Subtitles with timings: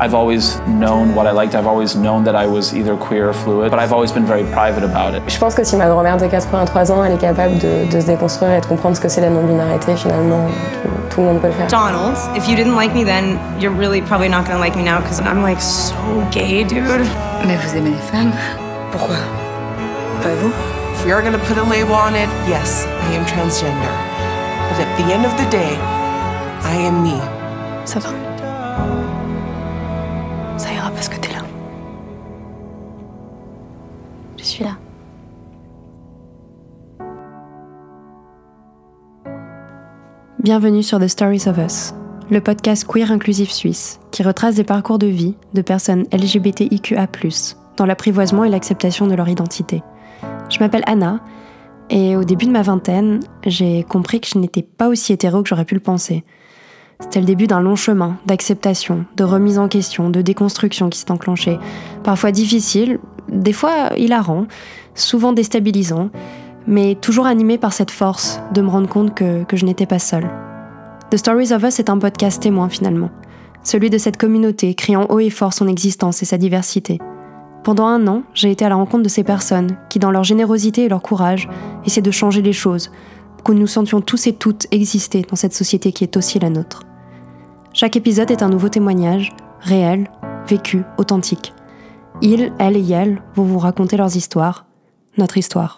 [0.00, 1.54] I've always known what I liked.
[1.54, 4.44] I've always known that I was either queer or fluid, but I've always been very
[4.44, 5.22] private about it.
[5.28, 8.06] Je pense que si ma grand-mère de 83 ans, elle est capable de, de se
[8.06, 10.46] déconstruire et de comprendre ce que c'est la non-binarité, finalement,
[10.82, 11.66] tout, tout, le monde peut le faire.
[11.66, 15.00] Donald, if you didn't like me then, you're really probably not gonna like me now
[15.02, 15.92] because I'm like so
[16.30, 17.04] gay, dude.
[17.46, 18.32] Mais vous aimez les femmes
[18.92, 19.16] Pourquoi
[20.22, 20.50] Pas vous
[20.94, 23.92] If we are gonna put a label on it, yes, I am transgender.
[24.70, 25.76] But at the end of the day,
[26.64, 27.20] I am me.
[27.84, 28.08] Ça va.
[40.42, 41.92] Bienvenue sur The Stories of Us,
[42.30, 47.08] le podcast queer inclusif suisse qui retrace des parcours de vie de personnes LGBTIQA,
[47.76, 49.82] dans l'apprivoisement et l'acceptation de leur identité.
[50.48, 51.20] Je m'appelle Anna
[51.90, 55.48] et au début de ma vingtaine, j'ai compris que je n'étais pas aussi hétéro que
[55.50, 56.24] j'aurais pu le penser.
[57.00, 61.10] C'était le début d'un long chemin d'acceptation, de remise en question, de déconstruction qui s'est
[61.10, 61.58] enclenché.
[62.02, 64.46] Parfois difficile, des fois hilarant,
[64.94, 66.08] souvent déstabilisant,
[66.66, 70.30] mais toujours animé par cette force de me rendre compte que, je n'étais pas seule.
[71.10, 73.10] The Stories of Us est un podcast témoin finalement,
[73.62, 76.98] celui de cette communauté criant haut et fort son existence et sa diversité.
[77.64, 80.84] Pendant un an, j'ai été à la rencontre de ces personnes qui, dans leur générosité
[80.84, 81.48] et leur courage,
[81.84, 82.90] essaient de changer les choses,
[83.44, 86.82] que nous sentions tous et toutes exister dans cette société qui est aussi la nôtre.
[87.72, 90.10] Chaque épisode est un nouveau témoignage, réel,
[90.46, 91.52] vécu, authentique.
[92.22, 94.66] Ils, elles et elles vont vous raconter leurs histoires,
[95.16, 95.76] notre histoire.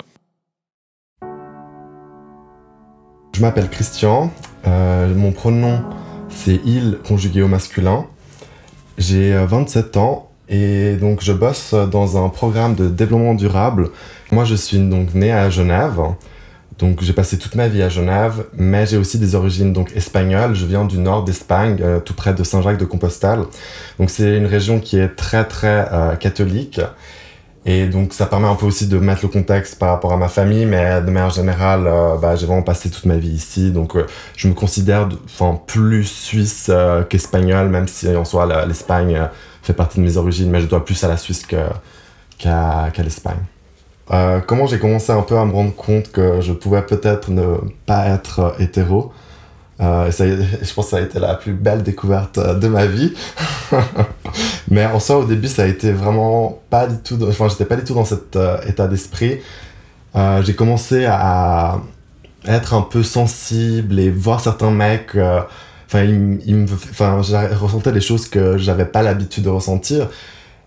[3.42, 4.30] Je m'appelle Christian,
[4.68, 5.80] euh, mon pronom
[6.28, 8.06] c'est il conjugué au masculin.
[8.98, 13.90] J'ai 27 ans et donc je bosse dans un programme de développement durable.
[14.30, 16.00] Moi je suis donc né à Genève.
[16.78, 20.54] Donc j'ai passé toute ma vie à Genève, mais j'ai aussi des origines donc espagnoles.
[20.54, 23.40] Je viens du nord d'Espagne, euh, tout près de Saint-Jacques-de-Compostelle.
[23.98, 26.80] Donc c'est une région qui est très très euh, catholique.
[27.64, 30.28] Et donc ça permet un peu aussi de mettre le contexte par rapport à ma
[30.28, 33.70] famille, mais de manière générale, euh, bah, j'ai vraiment passé toute ma vie ici.
[33.70, 39.14] Donc euh, je me considère enfin plus suisse euh, qu'espagnol, même si en soi l'Espagne
[39.14, 39.26] euh,
[39.62, 43.38] fait partie de mes origines, mais je dois plus à la Suisse qu'à l'Espagne.
[44.46, 48.08] Comment j'ai commencé un peu à me rendre compte que je pouvais peut-être ne pas
[48.08, 49.12] être hétéro?
[49.82, 50.10] Euh,
[50.62, 53.12] je pense que ça a été la plus belle découverte de ma vie.
[54.70, 57.18] Mais en soi, au début, ça a été vraiment pas du tout.
[57.28, 59.40] Enfin, j'étais pas du tout dans cet euh, état d'esprit.
[60.16, 61.80] Euh, j'ai commencé à
[62.46, 65.14] être un peu sensible et voir certains mecs.
[65.14, 65.40] euh,
[65.88, 70.08] Enfin, ils, je ressentais des choses que j'avais pas l'habitude de ressentir.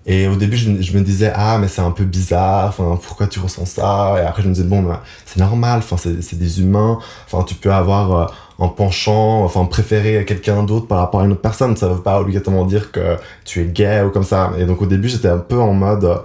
[0.05, 3.39] Et au début, je, me- disais, ah, mais c'est un peu bizarre, enfin, pourquoi tu
[3.39, 4.15] ressens ça?
[4.19, 7.55] Et après, je me disais, bon, ben, c'est normal, enfin, c'est des humains, enfin, tu
[7.55, 11.89] peux avoir un penchant, enfin, préférer quelqu'un d'autre par rapport à une autre personne, ça
[11.89, 14.53] veut pas obligatoirement dire que tu es gay ou comme ça.
[14.57, 16.21] Et donc, au début, j'étais un peu en mode,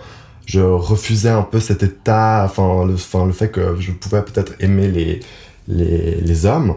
[0.46, 5.20] je refusais un peu cet état, enfin, le, fait que je pouvais peut-être aimer
[5.68, 6.76] les hommes.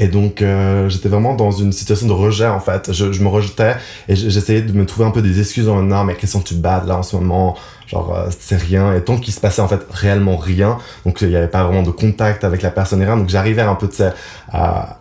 [0.00, 2.92] Et donc, euh, j'étais vraiment dans une situation de rejet, en fait.
[2.92, 3.74] Je, je me rejetais
[4.08, 6.54] et j'essayais de me trouver un peu des excuses en non, mais qu'est-ce que tu
[6.54, 7.56] bad là en ce moment?
[7.88, 8.94] Genre, euh, c'est rien.
[8.94, 11.82] Et tant qu'il se passait en fait réellement rien, donc il n'y avait pas vraiment
[11.82, 13.16] de contact avec la personne et rien.
[13.16, 14.12] Donc, j'arrivais un peu, tu sais,
[14.52, 15.00] à,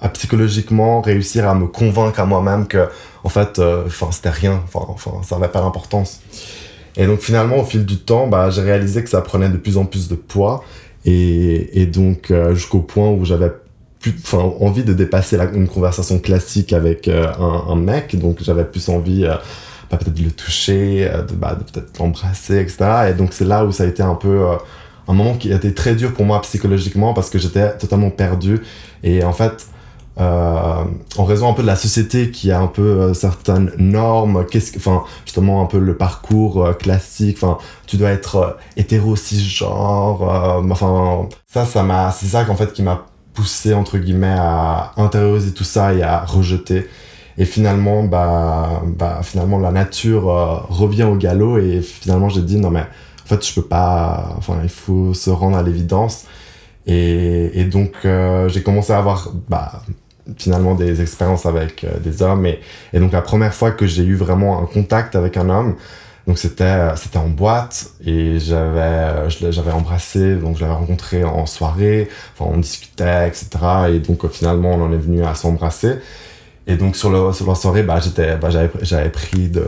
[0.00, 2.88] à psychologiquement réussir à me convaincre à moi-même que,
[3.22, 4.62] en fait, euh, enfin, c'était rien.
[4.72, 6.20] Enfin, ça n'avait pas d'importance.
[6.96, 9.76] Et donc, finalement, au fil du temps, bah, j'ai réalisé que ça prenait de plus
[9.76, 10.64] en plus de poids.
[11.04, 13.52] Et, et donc, euh, jusqu'au point où j'avais
[14.06, 18.16] enfin, envie de dépasser une conversation classique avec euh, un, mec.
[18.18, 19.34] Donc, j'avais plus envie, euh,
[19.90, 23.10] bah, peut-être de le toucher, euh, de, bah, de peut-être l'embrasser, etc.
[23.10, 24.56] Et donc, c'est là où ça a été un peu euh,
[25.06, 28.60] un moment qui a été très dur pour moi psychologiquement parce que j'étais totalement perdu.
[29.04, 29.68] Et en fait,
[30.18, 30.82] euh,
[31.18, 34.78] en raison un peu de la société qui a un peu certaines normes, qu'est-ce que,
[34.78, 40.22] enfin, justement un peu le parcours classique, enfin, tu dois être hétéro cisgenre,
[40.70, 45.52] enfin, ça, ça m'a, c'est ça qu'en fait qui m'a poussé entre guillemets à intérioriser
[45.52, 46.88] tout ça et à rejeter.
[47.38, 52.56] Et finalement, bah, bah, finalement, la nature euh, revient au galop et finalement, j'ai dit
[52.56, 56.24] non mais en fait, je peux pas, enfin, il faut se rendre à l'évidence.
[56.86, 59.82] Et, et donc, euh, j'ai commencé à avoir, bah,
[60.36, 62.60] finalement des expériences avec euh, des hommes et,
[62.92, 65.76] et donc la première fois que j'ai eu vraiment un contact avec un homme
[66.26, 71.24] donc c'était euh, c'était en boîte et j'avais euh, j'avais embrassé donc je l'avais rencontré
[71.24, 73.48] en soirée enfin on discutait etc
[73.90, 75.98] et donc euh, finalement on en est venu à s'embrasser
[76.66, 79.64] et donc sur le sur la soirée bah j'étais bah, j'avais j'avais pris de,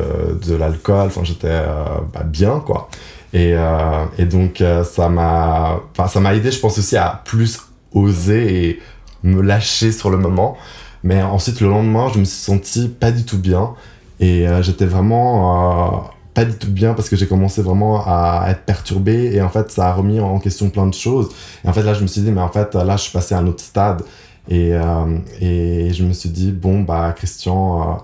[0.46, 2.88] de l'alcool enfin j'étais euh, bah, bien quoi
[3.32, 7.22] et, euh, et donc euh, ça m'a enfin ça m'a aidé je pense aussi à
[7.24, 7.60] plus
[7.92, 8.80] oser et
[9.22, 10.56] me lâcher sur le moment.
[11.04, 13.74] Mais ensuite, le lendemain, je me suis senti pas du tout bien.
[14.20, 19.32] Et j'étais vraiment pas du tout bien parce que j'ai commencé vraiment à être perturbé
[19.34, 21.30] et en fait ça a remis en question plein de choses.
[21.64, 23.34] Et en fait là je me suis dit mais en fait là je suis passé
[23.34, 24.02] à un autre stade.
[24.48, 27.94] Et, euh, et je me suis dit bon bah Christian euh,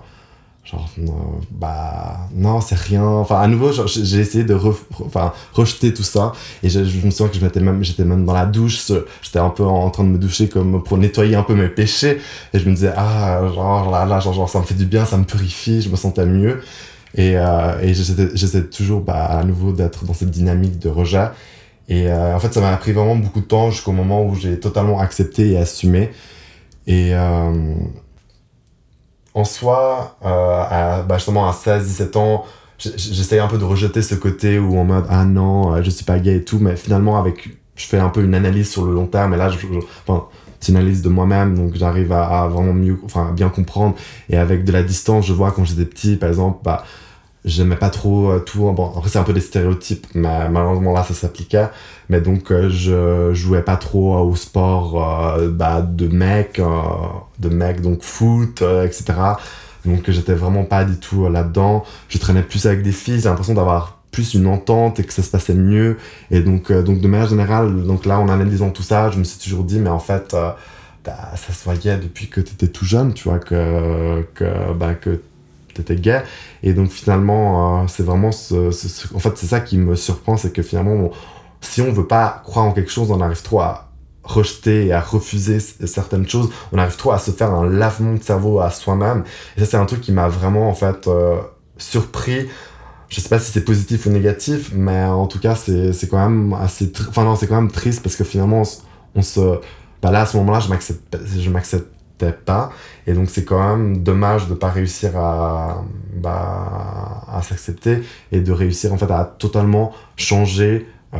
[0.65, 0.89] genre
[1.49, 3.05] bah non c'est rien.
[3.05, 4.59] Enfin à nouveau j'ai essayé de
[5.05, 6.33] enfin rejeter tout ça.
[6.61, 8.91] Et je, me souviens que j'étais même j'étais même dans la douche
[9.21, 12.19] j'étais un peu en train de me doucher comme pour nettoyer un peu mes péchés.
[12.53, 15.05] Et je me disais ah genre là là genre, genre ça me fait du bien
[15.05, 16.59] ça me purifie je me sentais mieux
[17.15, 21.29] et, euh, et j'essaie toujours bah, à nouveau d'être dans cette dynamique de rejet.
[21.87, 24.59] Et euh, en fait, ça m'a pris vraiment beaucoup de temps jusqu'au moment où j'ai
[24.59, 26.11] totalement accepté et assumé.
[26.87, 27.73] Et euh,
[29.33, 32.45] en soi, à, bah justement à 16-17 ans,
[32.77, 36.19] j'essayais un peu de rejeter ce côté où en mode ah non, je suis pas
[36.19, 39.07] gay et tout, mais finalement, avec, je fais un peu une analyse sur le long
[39.07, 39.33] terme.
[39.33, 39.57] Et là, je,
[40.05, 40.25] enfin,
[40.59, 43.95] c'est une analyse de moi-même, donc j'arrive à, à, vraiment mieux, enfin, bien comprendre.
[44.29, 46.83] Et avec de la distance, je vois quand j'étais petit, par exemple, bah,
[47.45, 48.69] j'aimais pas trop euh, tout.
[48.71, 51.67] Bon après c'est un peu des stéréotypes mais malheureusement là ça s'appliquait.
[52.09, 56.61] Mais donc euh, je jouais pas trop au sport euh, bah, de mec
[57.39, 59.03] de mec donc foot etc
[59.85, 61.85] donc j'étais vraiment pas du tout là-dedans.
[62.09, 63.19] Je traînais plus avec des filles.
[63.19, 65.97] J'ai l'impression d'avoir plus une entente et que ça se passait mieux.
[66.31, 69.39] Et donc donc de manière générale donc là en analysant tout ça je me suis
[69.39, 70.35] toujours dit mais en fait
[71.05, 74.95] bah, ça se voyait depuis que tu étais tout jeune tu vois que que bah,
[74.95, 75.21] que
[75.75, 76.23] t'étais gay.
[76.63, 78.69] Et donc finalement, euh, c'est vraiment ce,
[79.15, 81.11] En fait, c'est ça qui me surprend, c'est que finalement,
[81.61, 83.91] si on veut pas croire en quelque chose, on arrive trop à
[84.23, 86.49] rejeter et à refuser certaines choses.
[86.71, 89.23] On arrive trop à se faire un lavement de cerveau à soi-même.
[89.55, 91.37] Et ça, c'est un truc qui m'a vraiment, en fait, euh,
[91.77, 92.47] surpris.
[93.07, 96.53] Je sais pas si c'est positif ou négatif, mais en tout cas, c'est quand même
[96.53, 96.91] assez...
[97.07, 98.63] Enfin non, c'est quand même triste parce que finalement,
[99.13, 99.59] on, se...
[100.01, 102.71] Bah là, à ce moment-là, je m'accepte pas.
[103.07, 105.83] Et donc c'est quand même dommage de pas réussir à,
[106.15, 111.19] bah, à s'accepter et de réussir en fait à totalement changer euh,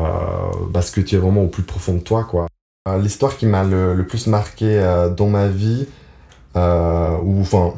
[0.69, 2.23] bah, ce que tu es vraiment au plus profond de toi.
[2.23, 2.47] quoi.
[2.87, 5.87] Euh, l'histoire qui m'a le, plus marqué euh, dans ma vie,
[6.55, 7.73] euh, ou enfin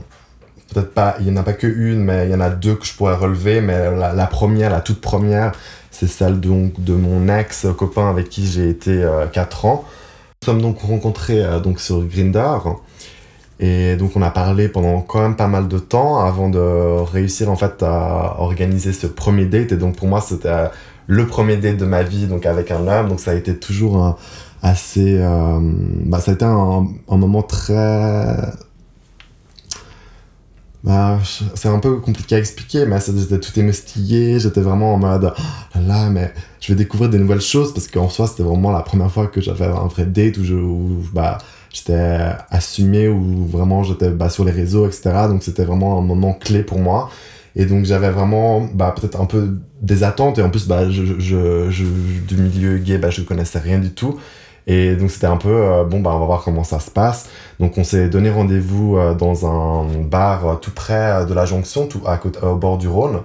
[0.73, 2.75] peut-être pas, il n'y en a pas que une, mais il y en a deux
[2.75, 5.53] que je pourrais relever, mais la, première, la toute première,
[5.91, 9.85] c'est celle donc de mon ex-copain avec qui j'ai été 4 ans.
[10.41, 12.81] Nous sommes donc rencontrés donc sur Grindr.
[13.59, 17.49] Et donc on a parlé pendant quand même pas mal de temps avant de réussir
[17.49, 19.71] en fait à organiser ce premier date.
[19.71, 20.69] Et donc pour moi c'était
[21.07, 23.09] le premier date de ma vie donc avec un homme.
[23.09, 24.15] Donc ça a été toujours un,
[24.61, 25.17] assez...
[25.19, 25.59] Euh,
[26.05, 28.35] bah, ça a été un, moment très...
[30.83, 31.19] Bah,
[31.55, 35.33] c'est un peu compliqué à expliquer, mais j'étais tout émoustillé, j'étais vraiment en mode
[35.75, 38.81] oh là, mais je vais découvrir des nouvelles choses parce qu'en soi, c'était vraiment la
[38.81, 40.55] première fois que j'avais un vrai date où je,
[41.13, 41.39] bah,
[41.71, 42.19] j'étais
[42.49, 45.11] assumé ou vraiment j'étais bah, sur les réseaux, etc.
[45.29, 47.09] Donc c'était vraiment un moment clé pour moi.
[47.55, 51.19] Et donc j'avais vraiment bah, peut-être un peu des attentes et en plus bah, je,
[51.19, 51.83] je,
[52.27, 54.19] du milieu gay, bah, je connaissais rien du tout.
[54.67, 57.29] Et donc c'était un peu, euh, bon, bah, on va voir comment ça se passe.
[57.59, 61.87] Donc on s'est donné rendez-vous euh, dans un bar euh, tout près de la jonction,
[61.87, 63.21] tout à côté, au bord du Rhône.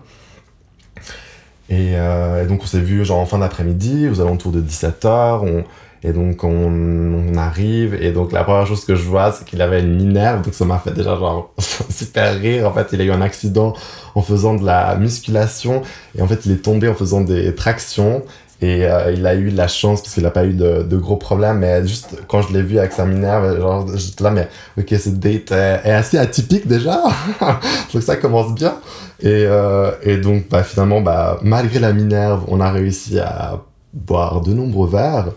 [1.68, 5.40] Et, et donc on s'est vu genre en fin d'après-midi, aux alentours de 17h.
[5.42, 5.64] On,
[6.04, 9.80] et donc on, arrive et donc la première chose que je vois c'est qu'il avait
[9.80, 11.52] une minerve donc ça m'a fait déjà genre
[11.90, 12.68] super rire.
[12.68, 13.72] En fait il a eu un accident
[14.14, 15.82] en faisant de la musculation
[16.16, 18.22] et en fait il est tombé en faisant des tractions
[18.60, 20.96] et euh, il a eu de la chance parce qu'il n'a pas eu de, de,
[20.96, 24.48] gros problèmes mais juste quand je l'ai vu avec sa minerve genre j'étais là mais
[24.78, 27.00] ok cette date est, est assez atypique déjà.
[27.92, 28.74] Donc ça commence bien.
[29.20, 33.60] Et, euh, et donc bah, finalement bah, malgré la minerve on a réussi à
[33.92, 35.28] boire de nombreux verres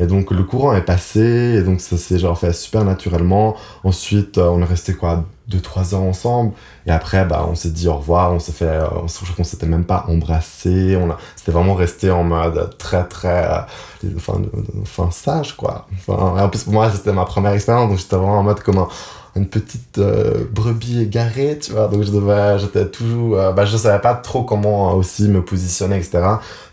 [0.00, 3.54] et donc le courant est passé, et donc ça s'est genre fait super naturellement.
[3.84, 6.52] Ensuite, euh, on est resté quoi, 2-3 ans ensemble.
[6.86, 9.66] Et après, bah, on s'est dit au revoir, on s'est fait, euh, on qu'on s'était
[9.66, 10.96] même pas embrassé.
[10.98, 14.40] On a, c'était vraiment resté en mode très très, euh, enfin,
[14.80, 15.86] enfin sage quoi.
[15.98, 18.82] Enfin, en plus pour moi c'était ma première expérience, donc j'étais vraiment en mode comme
[19.36, 20.00] une petite
[20.50, 21.88] brebis égarée, tu vois.
[21.88, 26.22] Donc je devais, j'étais toujours, bah, je savais pas trop comment aussi me positionner, etc.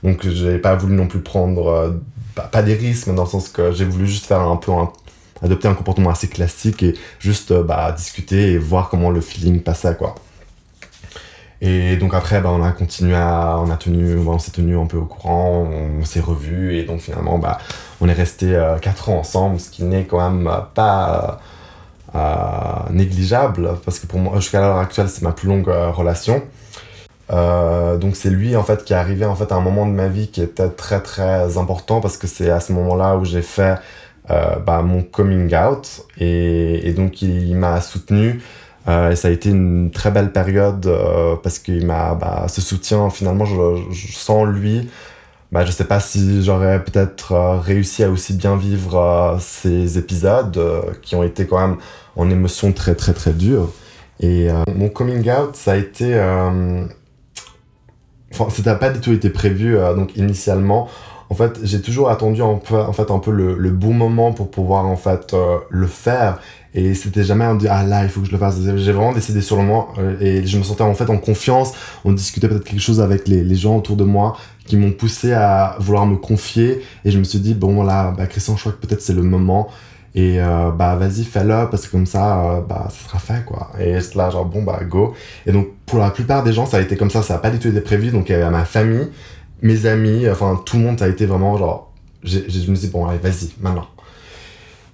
[0.02, 1.94] Donc j'ai pas voulu non plus prendre
[2.52, 4.72] pas, des risques, mais dans le sens que j'ai voulu juste faire un peu
[5.42, 9.62] adopter un comportement assez classique et juste euh, bah, discuter et voir comment le feeling
[9.62, 10.16] passait quoi.
[11.60, 14.86] Et donc après, bah, on a continué à, on a tenu, on s'est tenu un
[14.86, 15.68] peu au courant,
[16.00, 17.58] on, s'est revu et donc finalement, bah,
[18.00, 21.40] on est resté 4 euh, ans ensemble, ce qui n'est quand même pas
[22.14, 22.20] euh,
[22.92, 26.44] négligeable parce que pour moi, jusqu'à l'heure actuelle, c'est ma plus longue relation.
[27.30, 29.92] Euh, donc c'est lui en fait qui est arrivé en fait à un moment de
[29.92, 33.42] ma vie qui était très très important parce que c'est à ce moment-là où j'ai
[33.42, 33.76] fait
[34.30, 38.42] euh, bah, mon coming out et, et donc il, m'a soutenu.
[38.88, 42.62] Euh, et ça a été une très belle période euh, parce qu'il m'a bah, ce
[42.62, 44.90] soutien finalement je, je sens lui.
[45.52, 50.60] Bah, je sais pas si j'aurais peut-être euh, réussi à aussi bien vivre ces épisodes
[51.02, 51.78] qui ont été quand même
[52.18, 53.72] en émotion très très très dures.
[54.20, 56.20] Et mon coming out ça a été
[58.32, 60.88] enfin ça n'a pas du tout été prévu donc initialement
[61.30, 64.32] en fait, j'ai toujours attendu un peu, en fait, un peu le, le bon moment
[64.32, 65.36] pour pouvoir en fait
[65.70, 66.40] le faire
[66.78, 68.60] et c'était jamais un dit, ah là, il faut que je le fasse.
[68.62, 71.74] J'ai vraiment décidé sur le moment euh, et je me sentais en fait en confiance.
[72.06, 75.34] On discutait peut-être quelque chose avec les, les, gens autour de moi qui m'ont poussé
[75.34, 76.84] à vouloir me confier.
[77.04, 79.24] Et je me suis dit, bon, voilà, bah, Christian, je crois que peut-être c'est le
[79.24, 79.70] moment.
[80.18, 83.70] Et euh, bah vas-y, fais-le parce que comme ça, euh, bah ça sera fait quoi.
[83.80, 85.14] Et c'est là, genre bon, bah go.
[85.46, 87.52] Et donc pour la plupart des gens, ça a été comme ça, ça n'a pas
[87.52, 88.10] du tout été prévu.
[88.10, 89.08] Donc avait ma famille,
[89.62, 91.94] mes amis, enfin tout le monde, ça a été vraiment genre.
[92.24, 93.86] je me suis dit, bon, allez, vas-y, maintenant.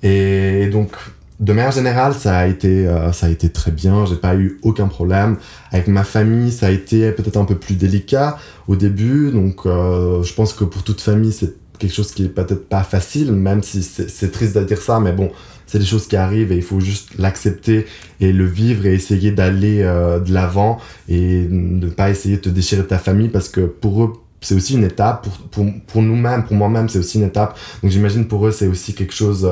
[0.04, 0.92] Et donc
[1.40, 4.06] de manière générale, ça a été, euh, ça a été très bien.
[4.06, 5.38] J'ai pas eu aucun problème.
[5.72, 8.38] Avec ma famille, ça a été peut-être un peu plus délicat
[8.68, 9.32] au début.
[9.32, 12.84] Donc, euh, je pense que pour toute famille, c'est quelque chose qui est peut-être pas
[12.84, 15.02] facile, même si c'est triste de dire ça.
[15.02, 15.32] Mais bon,
[15.68, 17.86] c'est des choses qui arrivent et il faut juste l'accepter
[18.22, 22.50] et le vivre et essayer d'aller euh, de l'avant et ne pas essayer de te
[22.50, 25.24] déchirer de ta famille parce que pour eux, c'est aussi une étape.
[25.24, 27.58] Pour, pour, pour nous-mêmes, pour moi-même, c'est aussi une étape.
[27.82, 29.48] Donc, j'imagine pour eux, c'est aussi quelque chose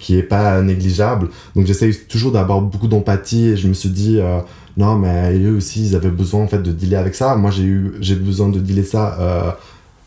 [0.00, 1.28] qui est pas négligeable.
[1.56, 4.38] Donc j'essaye toujours d'avoir beaucoup d'empathie et je me suis dit euh,
[4.76, 7.34] non mais eux aussi ils avaient besoin en fait de dealer avec ça.
[7.34, 9.56] Moi j'ai eu j'ai besoin de dealer ça.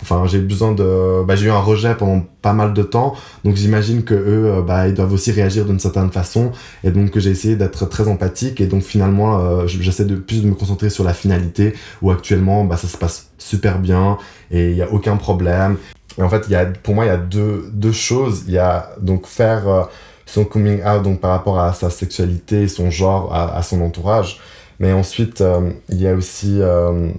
[0.02, 3.16] Euh, enfin j'ai besoin de bah, j'ai eu un rejet pendant pas mal de temps
[3.44, 6.52] donc j'imagine que eux euh, bah ils doivent aussi réagir d'une certaine façon
[6.84, 10.56] et donc j'ai essayé d'être très empathique et donc finalement j'essaie de plus de me
[10.56, 14.18] concentrer sur la finalité où actuellement bah ça se passe super bien
[14.50, 15.78] et il y a aucun problème
[16.18, 18.44] et en fait, il y a, pour moi, il y a deux, deux choses.
[18.48, 19.84] Il y a donc faire euh,
[20.26, 24.40] son coming out donc, par rapport à sa sexualité, son genre, à, son entourage.
[24.80, 27.12] Mais ensuite, euh, il y a aussi euh,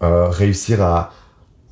[0.00, 1.12] réussir à,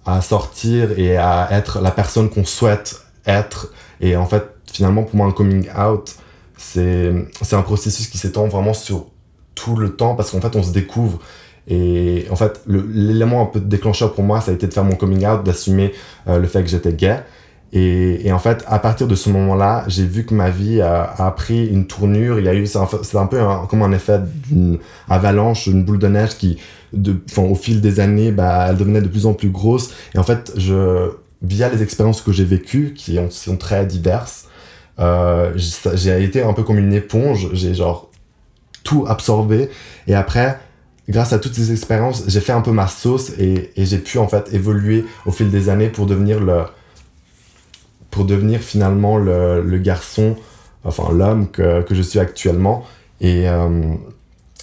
[0.06, 3.72] à sortir et à être la personne qu'on souhaite être.
[4.00, 6.14] Et en fait, finalement, pour moi, un coming out,
[6.56, 7.12] c'est
[7.52, 9.06] un processus qui s'étend vraiment sur
[9.54, 11.20] tout le temps parce qu'en fait, on se découvre.
[11.68, 14.96] Et en fait, l'élément un peu déclencheur pour moi, ça a été de faire mon
[14.96, 15.92] coming out, d'assumer
[16.28, 17.22] euh, le fait que j'étais gay.
[17.72, 21.34] Et, et, en fait, à partir de ce moment-là, j'ai vu que ma vie a,
[21.36, 22.38] pris une tournure.
[22.38, 26.06] Il y a eu, c'est un, peu comme un effet d'une avalanche, une boule de
[26.06, 26.58] neige qui,
[26.94, 29.90] de, au fil des années, bah, elle devenait de plus en plus grosse.
[30.14, 31.10] Et en fait, je,
[31.42, 34.48] via les expériences que j'ai vécues, qui sont très diverses,
[35.00, 37.50] euh, j'ai été un peu comme une éponge.
[37.52, 38.10] J'ai genre
[38.82, 39.70] tout absorbé.
[40.06, 40.58] Et après,
[41.08, 44.18] grâce à toutes ces expériences, j'ai fait un peu ma sauce et, et j'ai pu
[44.18, 46.62] en fait évoluer au fil des années pour devenir le
[48.10, 50.36] pour devenir finalement le, le garçon,
[50.84, 52.84] enfin l'homme que, que, je suis actuellement.
[53.20, 53.96] Et, euh,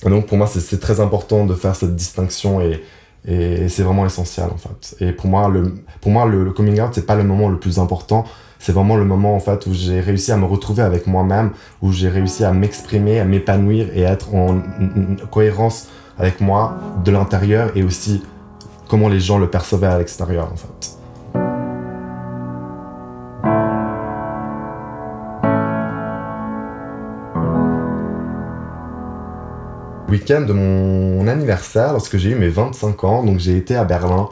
[0.10, 2.81] donc pour moi, c'est très important de faire cette distinction et,
[3.27, 4.96] et c'est vraiment essentiel en fait.
[5.00, 7.77] Et pour moi, le, pour moi, le, coming out, c'est pas le moment le plus
[7.79, 8.25] important.
[8.58, 11.91] C'est vraiment le moment en fait où j'ai réussi à me retrouver avec moi-même, où
[11.91, 14.62] j'ai réussi à m'exprimer, à m'épanouir et à être en
[15.31, 18.24] cohérence avec moi de l'intérieur et aussi
[18.88, 21.00] comment les gens le percevaient à l'extérieur en fait.
[30.12, 34.27] Week-end de mon anniversaire, lorsque j'ai eu mes 25 ans, donc j'ai été à Berlin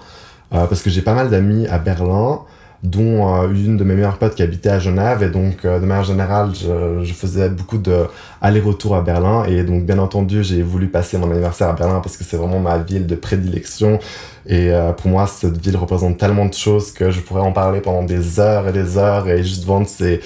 [0.53, 2.41] euh, parce que j'ai pas mal d'amis à Berlin
[2.83, 5.23] dont euh, une de mes meilleures potes qui habitait à Genève.
[5.23, 8.07] Et donc, euh, de manière générale, je, faisais beaucoup de
[8.41, 9.45] aller-retour à Berlin.
[9.45, 12.59] Et donc, bien entendu, j'ai voulu passer mon anniversaire à Berlin parce que c'est vraiment
[12.59, 13.99] ma ville de prédilection.
[14.47, 18.03] Et pour moi, cette ville représente tellement de choses que je pourrais en parler pendant
[18.03, 20.21] des heures et des heures et juste vendre ces,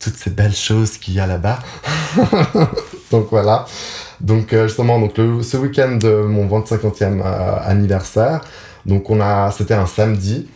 [0.00, 1.58] toutes ces belles choses qu'il y a là-bas.
[3.10, 3.66] donc voilà.
[4.20, 8.40] Donc justement, donc ce week-end de mon 25e anniversaire,
[8.84, 10.48] donc on a, c'était un samedi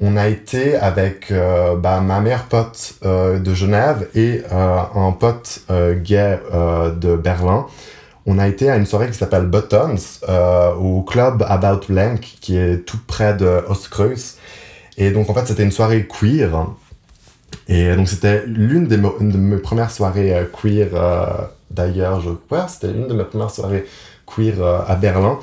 [0.00, 5.12] on a été avec euh, bah, ma meilleure pote euh, de Genève et euh, un
[5.12, 5.62] pote
[6.02, 7.66] gay de Berlin.
[8.26, 9.96] On a été à une soirée qui s'appelle Buttons
[10.78, 14.36] au club About Blank qui est tout près de Ostkreuz.
[14.98, 16.66] Et donc en fait c'était une soirée queer.
[17.68, 20.88] Et donc c'était l'une de mes premières soirées queer
[21.70, 23.86] d'ailleurs, je crois, c'était l'une de mes premières soirées
[24.26, 25.38] queer à Berlin.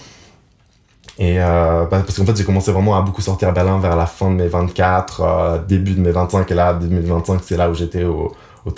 [1.18, 4.06] Et euh, parce qu'en fait, j'ai commencé vraiment à beaucoup sortir à Berlin vers la
[4.06, 7.40] fin de mes 24, euh, début de mes 25, et là, début de mes 25,
[7.44, 8.34] c'est là où j'étais au,
[8.66, 8.74] au.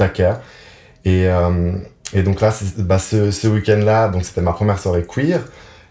[1.06, 1.72] Et, euh,
[2.14, 5.42] et donc là, bah, ce, ce week-end-là, donc c'était ma première soirée queer.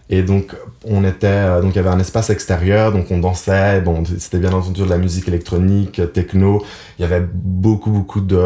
[0.09, 3.81] Et donc, on était, euh, donc il y avait un espace extérieur, donc on dansait.
[3.81, 6.63] Bon, c'était bien entendu de la musique électronique, techno.
[6.97, 8.37] Il y avait beaucoup, beaucoup de,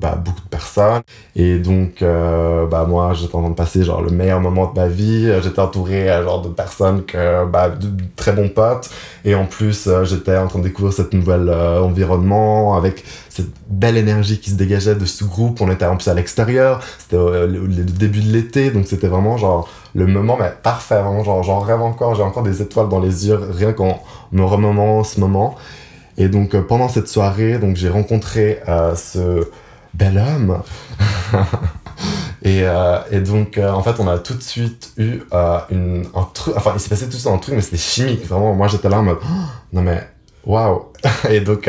[0.00, 1.02] bah, beaucoup de personnes.
[1.34, 4.78] Et donc, euh, bah, moi, j'étais en train de passer genre le meilleur moment de
[4.78, 5.32] ma vie.
[5.42, 8.88] J'étais entouré genre de personnes que, bah, de très bons potes.
[9.24, 14.38] Et en plus, j'étais en train de découvrir cette nouvelle environnement avec cette belle énergie
[14.38, 15.60] qui se dégageait de ce groupe.
[15.60, 16.80] On était en plus à l'extérieur.
[16.98, 21.42] C'était le, début de l'été, donc c'était vraiment genre le moment mais parfait, vraiment, genre,
[21.42, 25.20] j'en rêve encore, j'ai encore des étoiles dans les yeux, rien qu'en me remémorant ce
[25.20, 25.56] moment.
[26.16, 29.48] Et donc euh, pendant cette soirée, donc j'ai rencontré euh, ce
[29.94, 30.62] bel homme.
[32.42, 35.20] et, euh, et, donc en fait on a tout de suite eu
[35.70, 38.54] une, un truc, enfin il s'est passé tout ça un truc mais c'était chimique, vraiment.
[38.54, 39.18] Moi j'étais là en mode,
[39.72, 40.06] non mais
[40.44, 40.92] waouh.
[41.30, 41.68] et donc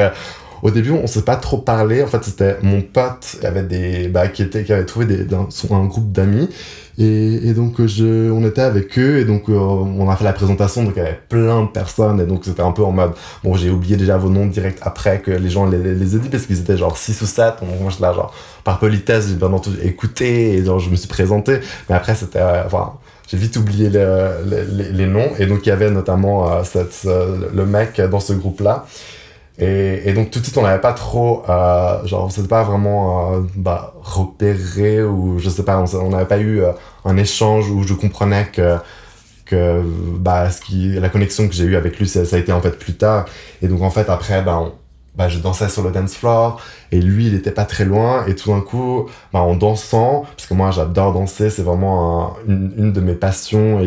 [0.63, 2.03] au début, on s'est pas trop parlé.
[2.03, 5.48] En fait, c'était mon pote avait des, bah, qui, était, qui avait trouvé des, un,
[5.75, 6.50] un groupe d'amis.
[6.98, 9.20] Et, donc je, on était avec eux.
[9.20, 10.84] Et donc euh, on a fait la présentation.
[10.84, 12.20] Donc il y avait plein de personnes.
[12.20, 13.13] Et donc c'était un peu en mode
[13.44, 16.30] bon j'ai oublié déjà vos noms direct après que les gens les, les aient dit
[16.30, 19.51] parce qu'ils étaient genre 6 ou 7 donc moi là genre par politesse j'ai bien
[19.51, 21.60] entendu écouté et genre je me suis présenté.
[21.89, 22.94] Mais après c'était euh, enfin
[23.27, 25.30] j'ai vite oublié les, les, noms.
[25.39, 28.62] Et donc il y avait notamment euh, cette, le mec dans ce groupe
[29.62, 33.34] et, donc tout de suite, on n'avait pas trop, euh, genre, on s'était pas vraiment
[33.36, 36.72] euh, bah, repéré ou je sais pas, on n'avait pas eu euh,
[37.06, 38.77] un échange où je comprenais que,
[39.46, 39.84] que
[40.18, 43.25] bah, la connexion que j'ai eue avec lui, ça, a été en fait plus tard.
[43.62, 44.72] Et donc en fait, après, bah,
[45.15, 46.60] bah, je dansais sur le dance floor
[46.91, 48.25] et lui, il était pas très loin.
[48.25, 52.91] Et tout d'un coup, bah, en dansant, parce que moi, j'adore danser, c'est vraiment une,
[52.91, 53.80] de mes passions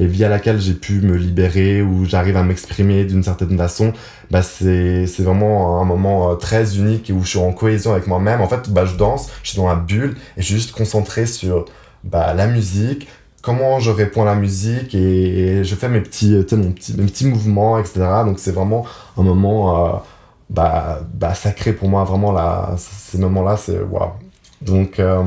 [0.00, 3.92] et via laquelle j'ai pu me libérer ou j'arrive à m'exprimer d'une certaine façon,
[4.30, 8.40] bah c'est, vraiment un moment euh, très unique où je suis en cohésion avec moi-même.
[8.40, 11.26] En fait, bah je danse, je suis dans la bulle et je suis juste concentré
[11.26, 11.66] sur
[12.02, 13.08] bah, la musique,
[13.42, 17.26] comment je réponds à la musique et, je fais mes petits, mon petit, mes petits
[17.26, 18.00] mouvements, etc.
[18.24, 18.86] Donc c'est vraiment
[19.18, 19.98] un moment euh,
[20.48, 24.12] bah, bah, sacré pour moi, vraiment là, ces moments-là, c'est waouh.
[24.62, 25.22] Donc, euh,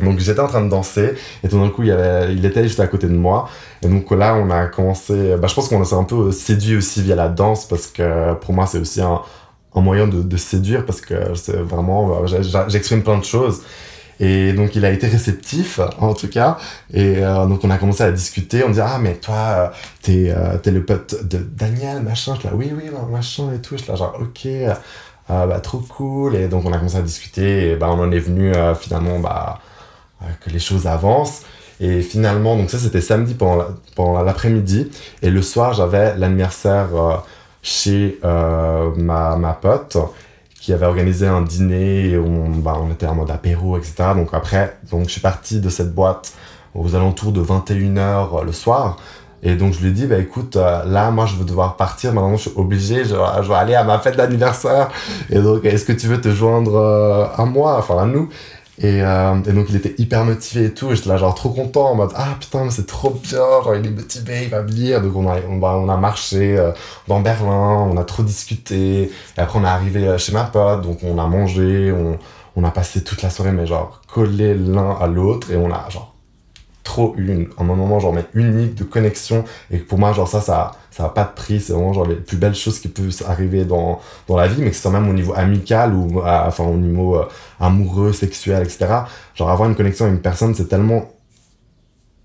[0.00, 2.62] donc j'étais en train de danser et tout d'un coup il, y avait, il était
[2.62, 3.48] juste à côté de moi.
[3.82, 7.02] Et donc là on a commencé bah, je pense qu'on s'est un peu séduit aussi
[7.02, 9.22] via la danse parce que pour moi c'est aussi un,
[9.74, 12.26] un moyen de, de, séduire parce que c'est vraiment
[12.68, 13.62] j'exprime plein de choses.
[14.18, 16.56] Et donc il a été réceptif en tout cas.
[16.92, 18.64] Et euh, donc on a commencé à discuter.
[18.64, 19.68] On dit ah mais toi euh,
[20.02, 23.86] t'es euh, le pote de Daniel machin je là oui oui machin et tout je
[23.86, 24.48] là genre ok
[25.28, 27.72] bah trop cool et donc on a commencé à discuter.
[27.72, 29.65] Et bah on en est venu finalement bah euh,
[30.44, 31.42] que les choses avancent.
[31.80, 34.90] Et finalement, donc ça c'était samedi pendant l'après-midi.
[35.22, 37.16] Et le soir, j'avais l'anniversaire euh,
[37.62, 39.98] chez euh, ma, ma, pote
[40.60, 43.94] qui avait organisé un dîner on, bah, on était en mode apéro, etc.
[44.14, 46.32] Donc après, donc, je suis parti de cette boîte
[46.74, 48.96] aux alentours de 21h le soir.
[49.42, 52.36] Et donc je lui ai dit, bah écoute, là moi je veux devoir partir, maintenant
[52.36, 53.14] je suis obligé, je
[53.48, 54.88] vais aller à ma fête d'anniversaire.
[55.30, 58.28] Et donc est-ce que tu veux te joindre à moi, enfin à nous?
[58.78, 61.90] Et, euh, et, donc il était hyper motivé et tout, j'étais là genre trop content
[61.92, 63.40] en mode ah putain mais c'est trop bien,
[63.78, 65.00] il est motivé, il va venir.
[65.02, 66.72] Donc on a, on, on a marché euh,
[67.08, 69.02] dans Berlin, on a trop discuté,
[69.36, 72.18] et après on est arrivé euh, chez ma pote, donc on a mangé, on,
[72.56, 75.50] on a passé toute la soirée mais genre collés l'un à l'autre.
[75.50, 76.15] Et on a genre
[76.86, 80.72] trop eu un moment genre mais unique de connexion et pour moi genre ça ça
[80.90, 81.60] ça a pas de prix.
[81.60, 84.70] C'est vraiment genre les plus belles choses qui peuvent arriver dans, dans la vie mais
[84.70, 87.28] que ce soit même au niveau amical ou enfin au niveau euh,
[87.60, 88.86] amoureux sexuel etc
[89.34, 91.10] genre avoir une connexion avec une personne c'est tellement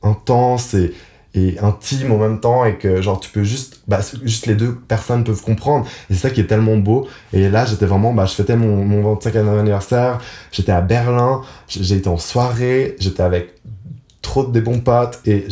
[0.03, 0.93] intense et
[1.33, 4.75] et intime en même temps et que genre tu peux juste bah, juste les deux
[4.75, 5.85] personnes peuvent comprendre.
[6.09, 7.07] Et c'est ça qui est tellement beau.
[7.33, 10.19] Et là j'étais vraiment bah je fêtais mon, mon 25e anniversaire.
[10.51, 11.41] J'étais à Berlin.
[11.67, 12.95] J'ai été en soirée.
[12.99, 13.53] J'étais avec
[14.31, 15.45] trop des bons potes et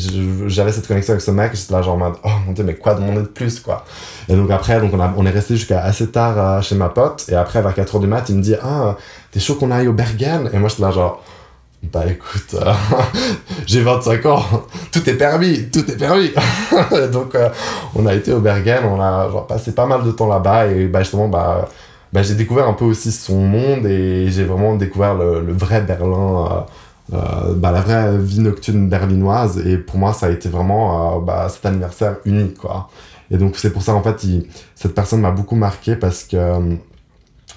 [0.48, 2.76] j'avais cette connexion avec ce mec j'étais là genre en mode oh mon dieu mais
[2.76, 3.84] quoi demander de plus quoi?
[4.30, 6.88] Et donc après donc on, a, on est resté jusqu'à assez tard euh, chez ma
[6.88, 8.96] pote et après vers 4h du mat il me dit ah
[9.32, 10.50] t'es chaud qu'on aille au Bergen?
[10.54, 11.22] Et moi j'étais là genre
[11.92, 12.74] bah écoute euh,
[13.65, 14.46] j'ai 25 ans
[14.94, 16.32] tout est permis tout est permis.
[17.12, 17.50] Donc euh,
[17.96, 20.86] on a été au Bergen on a genre, passé pas mal de temps là-bas et
[20.86, 21.68] bah justement bah
[22.12, 25.82] bah, j'ai découvert un peu aussi son monde et j'ai vraiment découvert le, le vrai
[25.82, 26.60] Berlin euh,
[27.12, 31.48] bah, la vraie vie nocturne berlinoise et pour moi ça a été vraiment euh, bah,
[31.50, 32.89] cet anniversaire unique quoi.
[33.32, 34.26] Et donc c'est pour ça en fait
[34.76, 36.78] cette personne m'a beaucoup marqué parce que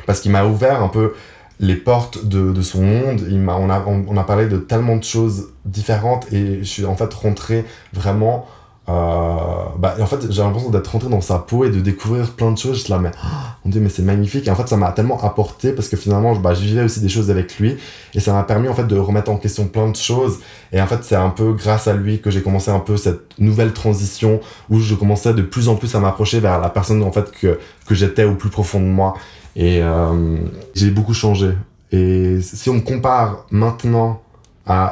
[0.06, 1.14] parce qu'il m'a ouvert un peu
[1.60, 3.22] les portes de, son monde.
[3.28, 6.96] Il on a on, a parlé de tellement de choses différentes et je suis en
[6.96, 8.46] fait rentré vraiment
[8.92, 12.50] euh, bah, en fait, j'ai l'impression d'être rentré dans sa peau et de découvrir plein
[12.50, 12.84] de choses.
[12.84, 13.26] Je là, mais oh,
[13.64, 14.46] mon dieu, mais c'est magnifique.
[14.46, 17.08] Et en fait, ça m'a tellement apporté parce que finalement, bah, je vivais aussi des
[17.08, 17.76] choses avec lui
[18.14, 20.40] et ça m'a permis en fait de remettre en question plein de choses.
[20.72, 23.38] Et en fait, c'est un peu grâce à lui que j'ai commencé un peu cette
[23.38, 27.12] nouvelle transition où je commençais de plus en plus à m'approcher vers la personne en
[27.12, 29.14] fait que, que j'étais au plus profond de moi.
[29.56, 30.36] Et euh,
[30.74, 31.50] j'ai beaucoup changé.
[31.92, 34.22] Et si on me compare maintenant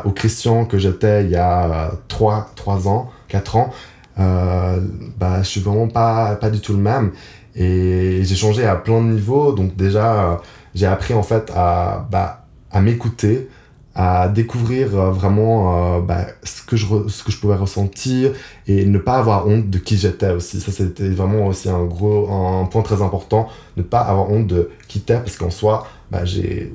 [0.05, 3.71] au Christian que j'étais il y a 3, 3 ans, 4 ans,
[4.19, 4.81] euh,
[5.19, 7.13] bah, je suis vraiment pas, pas du tout le même.
[7.55, 9.53] Et j'ai changé à plein de niveaux.
[9.53, 10.41] Donc déjà,
[10.75, 13.49] j'ai appris en fait à, bah, à m'écouter,
[13.95, 18.33] à découvrir euh, vraiment euh, bah, ce, que je ce que je pouvais ressentir
[18.67, 20.61] et ne pas avoir honte de qui j'étais aussi.
[20.61, 23.49] Ça, c'était vraiment aussi un gros un point très important.
[23.77, 26.73] Ne pas avoir honte de qui t'es parce qu'en soi, bah, j'ai...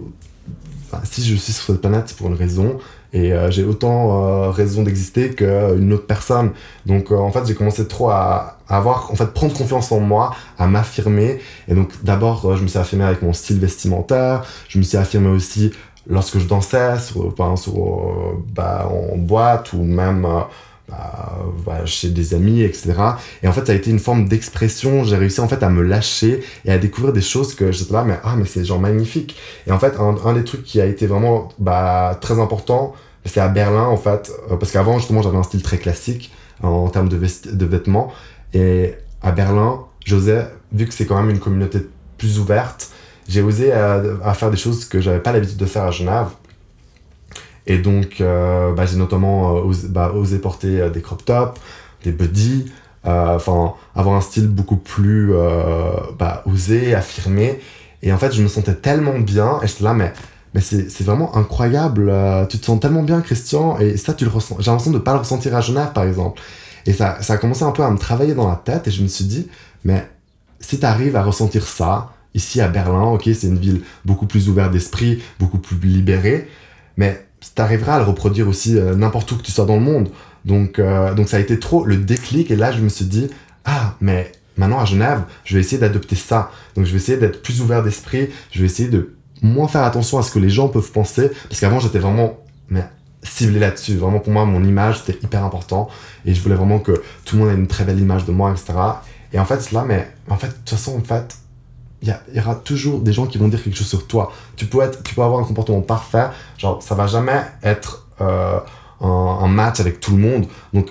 [1.04, 2.78] Si je suis sur cette planète, c'est pour une raison.
[3.16, 6.52] Et euh, j'ai autant euh, raison d'exister qu'une autre personne.
[6.86, 10.36] Donc euh, en fait, j'ai commencé trop à, avoir, en fait, prendre confiance en moi,
[10.60, 11.40] à m'affirmer.
[11.70, 14.44] Et donc d'abord, je me suis affirmé avec mon style vestimentaire.
[14.68, 15.72] Je me suis affirmé aussi
[16.08, 20.28] lorsque je dansais, sur, sur, bah, en boîte ou même
[20.90, 22.94] bah, chez des amis, etc.
[23.44, 25.06] Et en fait, ça a été une forme d'expression.
[25.06, 28.04] J'ai réussi en fait à me lâcher et à découvrir des choses que j'étais là,
[28.04, 29.38] mais ah, mais c'est genre magnifique.
[29.68, 32.94] Et en fait, un, un, des trucs qui a été vraiment bah, très important,
[33.26, 36.32] c'est à Berlin en fait, euh, parce qu'avant justement j'avais un style très classique
[36.64, 37.18] en termes de,
[37.66, 38.14] vêtements.
[38.54, 41.80] Et à Berlin, j'osais, vu que c'est quand même une communauté
[42.18, 42.92] plus ouverte,
[43.28, 46.28] j'ai osé à, à, faire des choses que j'avais pas l'habitude de faire à Genève.
[47.68, 51.60] Et donc, euh, bah, j'ai notamment euh, osé, bah, osé, porter euh, des crop tops,
[52.04, 52.72] des buddies,
[53.04, 55.32] enfin, avoir un style beaucoup plus
[56.18, 57.60] bah, osé, affirmé.
[58.02, 60.12] Et en fait, je me sentais tellement bien, et j'étais là, mais
[60.56, 62.08] mais c'est vraiment incroyable.
[62.10, 64.56] Euh, tu te sens tellement bien, Christian, et ça, tu le ressens.
[64.60, 66.42] J'ai l'impression de ne pas le ressentir à Genève, par exemple.
[66.86, 69.04] Et ça, ça a commencé un peu à me travailler dans la tête, et je
[69.04, 69.50] me suis dit,
[69.84, 70.08] mais
[70.62, 74.48] si tu arrives à ressentir ça, ici à Berlin, ok, c'est une ville beaucoup plus
[74.48, 76.50] ouverte d'esprit, beaucoup plus libérée,
[76.96, 79.82] mais tu arriveras à le reproduire aussi euh, n'importe où que tu sois dans le
[79.82, 80.08] monde.
[80.46, 83.28] Donc, euh, donc ça a été trop le déclic, et là, je me suis dit,
[83.66, 86.50] ah, mais maintenant à Genève, je vais essayer d'adopter ça.
[86.78, 89.16] Donc je vais essayer d'être plus ouvert d'esprit, je vais essayer de
[89.46, 92.38] moins faire attention à ce que les gens peuvent penser, parce qu'avant j'étais vraiment
[93.26, 93.96] ciblé là-dessus.
[93.98, 95.90] Vraiment pour moi, mon image c'était hyper important
[96.26, 98.52] et je voulais vraiment que tout le monde ait une très belle image de moi,
[98.52, 98.74] etc.
[99.34, 101.38] Et en fait, c'est là, mais en fait, de toute façon, en fait,
[102.02, 104.32] il y, aura toujours des gens qui vont dire quelque chose sur toi.
[104.56, 106.28] Tu peux, être, tu peux avoir un comportement parfait,
[106.58, 108.60] genre ça va jamais être euh,
[109.02, 110.46] un match avec tout le monde.
[110.74, 110.90] Donc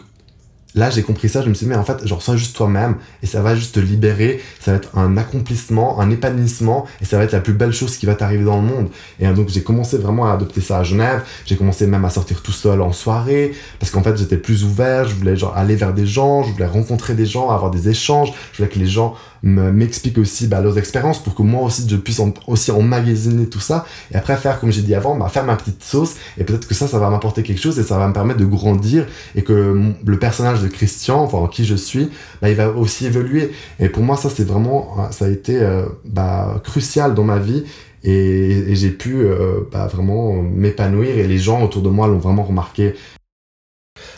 [0.75, 2.97] là j'ai compris ça je me suis dit mais en fait genre sois juste toi-même
[3.23, 7.17] et ça va juste te libérer ça va être un accomplissement un épanouissement et ça
[7.19, 8.89] va être la plus belle chose qui va t'arriver dans le monde.
[9.21, 12.43] Et donc j'ai commencé vraiment à adopter ça à Genève j'ai commencé même à sortir
[12.43, 15.95] tout seul en soirée parce qu'en fait j'étais plus ouvert je voulais genre aller vers
[15.95, 19.15] des gens je voulais rencontrer des gens avoir des échanges je voulais que les gens
[19.43, 23.61] m'expliquent aussi bah, leurs expériences pour que moi aussi je puisse en, aussi emmagasiner tout
[23.61, 26.67] ça et après faire comme j'ai dit avant bah, faire ma petite sauce et peut-être
[26.67, 29.43] que ça ça va m'apporter quelque chose et ça va me permettre de grandir et
[29.43, 32.11] que le personnage Christian enfin qui je suis
[32.43, 35.87] bah, il va aussi évoluer et pour moi ça c'est vraiment ça a été euh,
[36.05, 37.65] bah, crucial dans ma vie
[38.03, 42.45] et, j'ai pu euh, bah, vraiment m'épanouir et les gens autour de moi l'ont vraiment
[42.45, 42.95] remarqué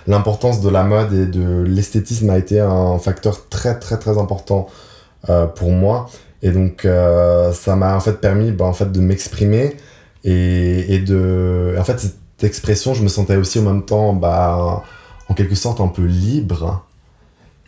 [0.07, 4.69] l'importance de la mode et de l'esthétisme a été un facteur très très très important
[5.29, 6.09] euh, pour moi.
[6.43, 6.87] Et donc,
[7.53, 9.75] ça m'a en fait permis en fait, de m'exprimer
[10.23, 11.75] et, et, de.
[11.79, 14.13] En fait, cette expression, je me sentais aussi en même temps,
[15.29, 16.85] en quelque sorte, un peu libre.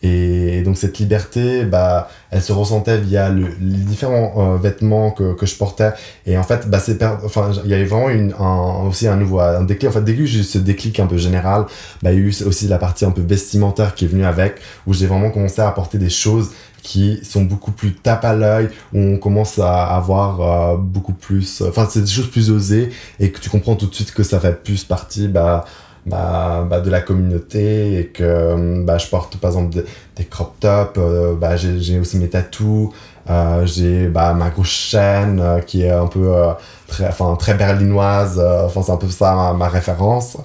[0.00, 5.34] Et donc cette liberté, bah, elle se ressentait via le, les différents euh, vêtements que,
[5.34, 5.90] que je portais.
[6.24, 9.40] Et en fait, bah, c'est enfin, il y avait vraiment une, un, aussi un nouveau
[9.40, 9.90] un déclic.
[9.90, 11.66] En fait, dès que j'ai eu ce déclic un peu général,
[12.02, 14.60] bah, il y a eu aussi la partie un peu vestimentaire qui est venue avec,
[14.86, 18.68] où j'ai vraiment commencé à apporter des choses qui sont beaucoup plus tape à l'œil,
[18.94, 21.60] où on commence à avoir euh, beaucoup plus...
[21.68, 24.38] Enfin, c'est des choses plus osées et que tu comprends tout de suite que ça
[24.38, 25.64] fait plus partie bah,
[26.08, 29.82] bah, bah, de la communauté et que bah, je porte par exemple
[30.16, 32.90] des, crop tops, euh, bah, j'ai aussi mes tatous,
[33.30, 36.52] euh, j'ai bah, ma grosse chaîne euh, qui est un peu euh,
[36.86, 40.38] très, très berlinoise, euh, enfin c'est un peu ça ma, ma référence.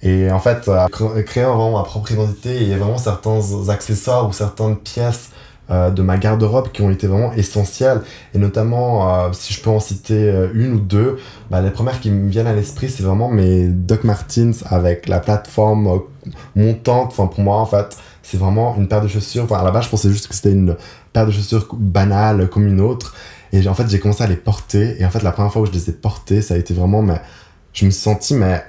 [0.00, 0.70] Et en fait,
[1.26, 5.30] créer vraiment ma propre identité, a vraiment certains accessoires ou certaines pièces
[5.70, 8.00] euh, de ma garde-robe qui ont été vraiment essentielles.
[8.34, 11.18] Et notamment, euh, si je peux en citer euh, une ou deux,
[11.50, 15.20] bah, les premières qui me viennent à l'esprit, c'est vraiment mes Doc Martens avec la
[15.20, 16.00] plateforme
[16.56, 17.08] montante.
[17.10, 19.44] Enfin, pour moi, en fait, c'est vraiment une paire de chaussures.
[19.44, 20.74] Enfin, à la base, je pensais juste que c'était une
[21.12, 23.14] paire de chaussures banale comme une autre.
[23.52, 24.96] Et en fait, j'ai commencé à les porter.
[24.98, 27.02] Et en fait, la première fois où je les ai portées, ça a été vraiment,
[27.02, 27.20] mais
[27.74, 28.64] je me suis senti, mais,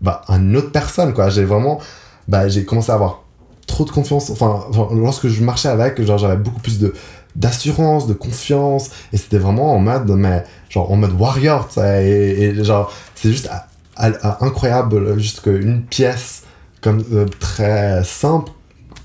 [0.00, 1.28] bah, une autre personne, quoi.
[1.28, 1.80] J'ai vraiment,
[2.28, 3.24] bah, j'ai commencé à avoir
[3.70, 4.30] trop de confiance.
[4.30, 6.94] Enfin, lorsque je marchais avec, genre, j'avais beaucoup plus de
[7.36, 12.64] d'assurance, de confiance, et c'était vraiment en mode, mais genre en mode warrior, et, et
[12.64, 13.48] genre, c'est juste
[13.96, 16.42] incroyable, juste qu'une pièce
[16.80, 18.50] comme euh, très simple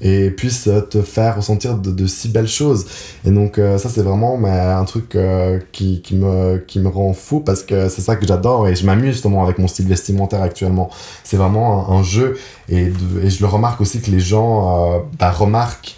[0.01, 2.85] et puisse euh, te faire ressentir de, si belles choses.
[3.25, 6.89] Et donc euh, ça c'est vraiment mais, un truc euh, qui, qui, me, qui me
[6.89, 9.87] rend fou parce que c'est ça que j'adore et je m'amuse justement avec mon style
[9.87, 10.89] vestimentaire actuellement.
[11.23, 12.37] C'est vraiment un, jeu
[12.69, 15.95] et, et je le remarque aussi que les gens bah, remarquent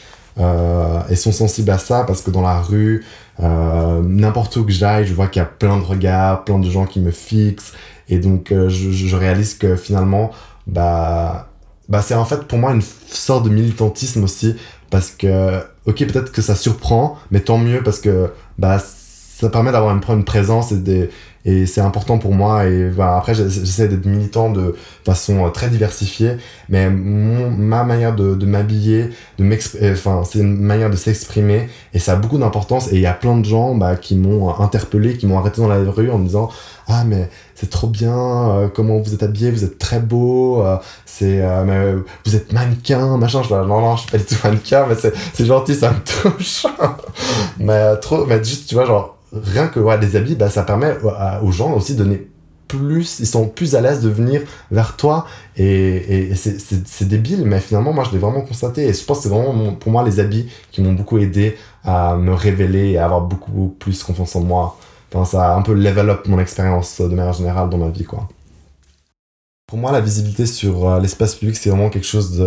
[1.10, 3.04] et sont sensibles à ça parce que dans la rue,
[3.40, 6.86] n'importe où que j'aille, je vois qu'il y a plein de regards, plein de gens
[6.86, 7.74] qui me fixent
[8.08, 10.32] et donc je, je réalise que finalement,
[10.68, 11.47] bah,
[11.90, 14.56] bah c'est en fait pour moi une sorte de militantisme aussi
[14.90, 19.72] parce que ok peut-être que ça surprend mais tant mieux parce que bah ça permet
[19.72, 21.10] d'avoir une, une présence et des
[21.46, 25.50] et c'est important pour moi et voilà, après j'essa- j'essaie d'être militant de façon euh,
[25.50, 26.38] très diversifiée
[26.70, 31.70] mais mon, ma manière de, de m'habiller de m'exprimer enfin c'est une manière de s'exprimer
[31.94, 34.50] et ça a beaucoup d'importance et il y a plein de gens bah, qui m'ont
[34.60, 36.50] interpellé qui m'ont arrêté dans la rue en me disant
[36.88, 38.16] ah mais c'est trop bien
[38.52, 43.18] euh, comment vous êtes habillé vous êtes très beau euh, c'est euh, vous êtes mannequin
[43.18, 46.30] machin je non non je suis pas du tout mannequin mais c'est gentil ça me
[46.32, 46.66] touche.
[47.60, 50.96] Mais trop mais juste tu vois genre rien que ouais, les habits bah ça permet
[51.44, 52.28] aux gens aussi de donner
[52.68, 54.42] plus ils sont plus à l'aise de venir
[54.72, 58.94] vers toi et, et, et c'est- débile mais finalement moi je l'ai vraiment constaté et
[58.94, 62.34] je pense que c'est vraiment pour moi les habits qui m'ont beaucoup aidé à me
[62.34, 64.78] révéler et à avoir beaucoup plus confiance en moi
[65.26, 68.04] Ça a un peu level up mon expérience euh, de manière générale dans ma vie,
[68.04, 68.28] quoi.
[69.68, 72.42] Pour moi, la visibilité sur euh, l'espace public, c'est vraiment quelque chose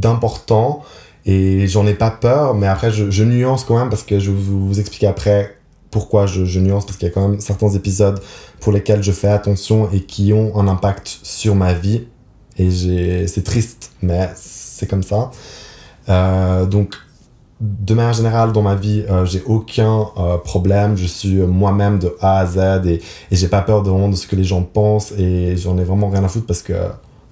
[0.00, 0.82] d'important
[1.24, 4.36] et j'en ai pas peur, mais après, je, nuance quand même parce que je vais
[4.36, 5.58] vous, vous expliquer après
[5.90, 8.20] pourquoi je, nuance, parce qu'il y a quand même certains épisodes
[8.60, 12.06] pour lesquels je fais attention et qui ont un impact sur ma vie.
[12.56, 15.30] Et c'est triste, mais c'est comme ça.
[16.08, 16.94] Euh, donc,
[17.60, 20.96] de manière générale, dans ma vie, euh, j'ai aucun euh, problème.
[20.96, 24.16] Je suis euh, moi-même de A à Z et, et j'ai pas peur de, de
[24.16, 26.74] ce que les gens pensent et j'en ai vraiment rien à foutre parce que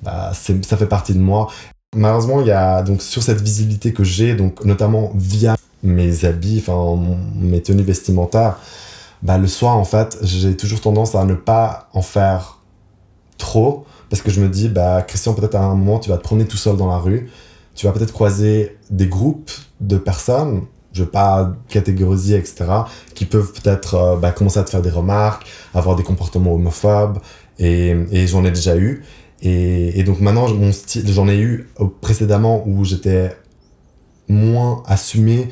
[0.03, 1.49] bah, ça fait partie de moi.
[1.95, 6.63] Malheureusement, il y a donc sur cette visibilité que j'ai, donc notamment via mes habits,
[6.67, 7.01] enfin
[7.37, 8.59] mes tenues vestimentaires,
[9.23, 12.59] bah, le soir en fait, j'ai toujours tendance à ne pas en faire
[13.39, 16.23] trop parce que je me dis, bah Christian, peut-être à un moment tu vas te
[16.23, 17.31] promener tout seul dans la rue,
[17.77, 20.63] tu vas peut-être croiser des groupes de personnes,
[20.93, 22.65] je vais pas catégoriser, etc.,
[23.15, 27.19] qui peuvent peut-être euh, bah, commencer à te faire des remarques, avoir des comportements homophobes,
[27.59, 29.05] et, et j'en ai déjà eu.
[29.43, 33.37] Et, et donc maintenant, mon style, j'en ai eu euh, précédemment où j'étais
[34.29, 35.49] moins assumé.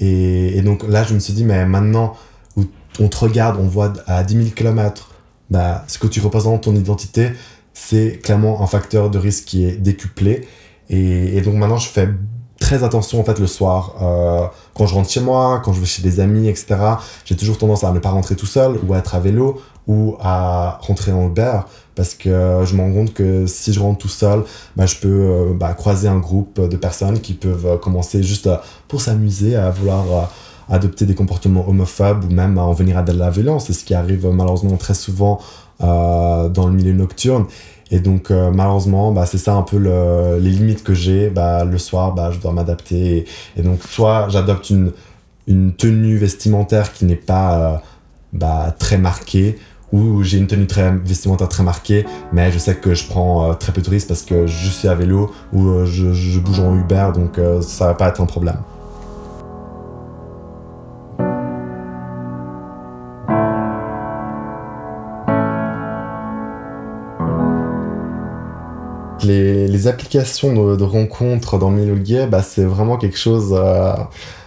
[0.00, 2.16] Et, et donc là, je me suis dit, mais maintenant
[2.56, 2.64] où
[2.98, 5.10] on te regarde, on voit à 10 000 km
[5.50, 7.30] bah, ce que tu représentes, ton identité,
[7.72, 10.48] c'est clairement un facteur de risque qui est décuplé.
[10.88, 12.08] Et, et donc maintenant, je fais
[12.58, 13.94] très attention en fait le soir.
[14.02, 16.76] Euh, quand je rentre chez moi, quand je vais chez des amis, etc.,
[17.24, 20.16] j'ai toujours tendance à ne pas rentrer tout seul ou à être à vélo ou
[20.20, 21.60] à rentrer en Uber
[21.96, 24.44] parce que je me rends compte que si je rentre tout seul,
[24.76, 28.48] bah, je peux euh, bah, croiser un groupe de personnes qui peuvent euh, commencer juste
[28.86, 33.02] pour s'amuser à vouloir euh, adopter des comportements homophobes ou même à en venir à
[33.02, 33.66] de la violence.
[33.66, 35.40] C'est ce qui arrive malheureusement très souvent
[35.78, 37.44] dans le milieu nocturne.
[37.90, 41.30] Et donc euh, malheureusement, bah, c'est ça un peu le- les limites que j'ai.
[41.30, 43.24] Bah, le soir, bah, je dois m'adapter.
[43.56, 44.92] Et, donc soit j'adopte une,
[45.76, 47.76] tenue vestimentaire qui n'est pas euh,
[48.32, 49.58] bah, très marquée,
[49.92, 50.66] ou j'ai une tenue
[51.04, 54.22] vestimentaire très marquée, mais je sais que je prends euh, très peu de risques parce
[54.22, 58.08] que je suis à vélo ou je, je bouge en Uber, donc ça va pas
[58.08, 58.58] être un problème.
[69.26, 73.92] Les, applications de, rencontres dans le milieu gay, bah, c'est vraiment quelque chose euh,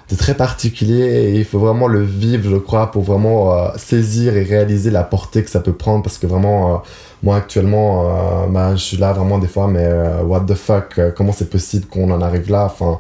[0.10, 4.36] de très particulier et il faut vraiment le vivre, je crois, pour vraiment euh, saisir
[4.36, 6.78] et réaliser la portée que ça peut prendre parce que vraiment, euh,
[7.24, 9.88] moi actuellement, bah, je suis là vraiment des fois, mais
[10.26, 12.66] what the fuck, comment c'est possible qu'on en arrive là?
[12.66, 13.00] Enfin,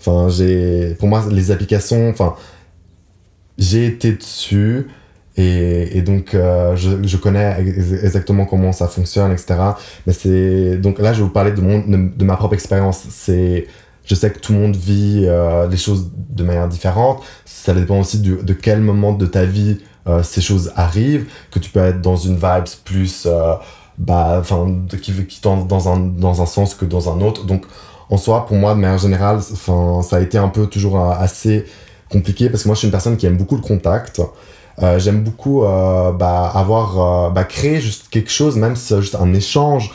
[0.00, 2.34] enfin j'ai, pour moi, les applications, enfin,
[3.58, 4.88] j'ai été dessus.
[5.36, 9.54] Et, et donc, euh, je, je connais ex- exactement comment ça fonctionne, etc.
[10.06, 10.76] Mais c'est.
[10.76, 13.04] Donc là, je vais vous parler de, mon, de, ma propre expérience.
[13.10, 13.66] C'est.
[14.04, 17.22] Je sais que tout le monde vit euh, les choses de manière différente.
[17.44, 21.26] Ça dépend aussi du- de quel moment de ta vie euh, ces choses arrivent.
[21.52, 23.24] Que tu peux être dans une vibe plus.
[23.26, 23.54] euh,
[23.98, 24.42] bah,
[25.02, 27.44] qui, qui tend dans un, dans un sens que dans un autre.
[27.44, 27.66] Donc,
[28.08, 31.66] en soi, pour moi, de manière générale, ça a été un peu toujours assez
[32.10, 34.20] compliqué parce que moi, je suis une personne qui aime beaucoup le contact.
[34.82, 39.00] Euh, J'aime beaucoup euh, bah, avoir euh, bah, créé juste quelque chose, même si c'est
[39.00, 39.90] juste un échange,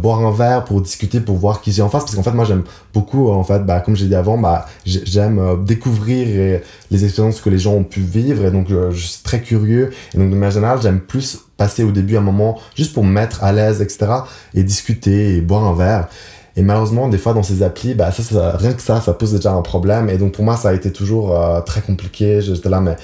[0.00, 2.04] boire un verre pour discuter, pour voir qui j'ai en face.
[2.04, 5.64] Parce qu'en fait, moi, j'aime beaucoup, en fait, bah, comme j'ai dit avant, bah, j'aime
[5.64, 6.60] découvrir
[6.92, 8.44] les expériences que les gens ont pu vivre.
[8.44, 9.90] Et donc, je, suis très curieux.
[10.14, 13.10] Et donc, de manière générale, j'aime plus passer au début un moment juste pour me
[13.10, 14.06] mettre à l'aise, etc.
[14.54, 16.06] Et discuter et boire un verre.
[16.54, 19.32] Et malheureusement, des fois, dans ces applis, bah, ça, ça, rien que ça, ça pose
[19.32, 20.08] déjà un problème.
[20.08, 22.40] Et donc, pour moi, ça a été toujours très compliqué.
[22.42, 22.94] J'étais là, mais,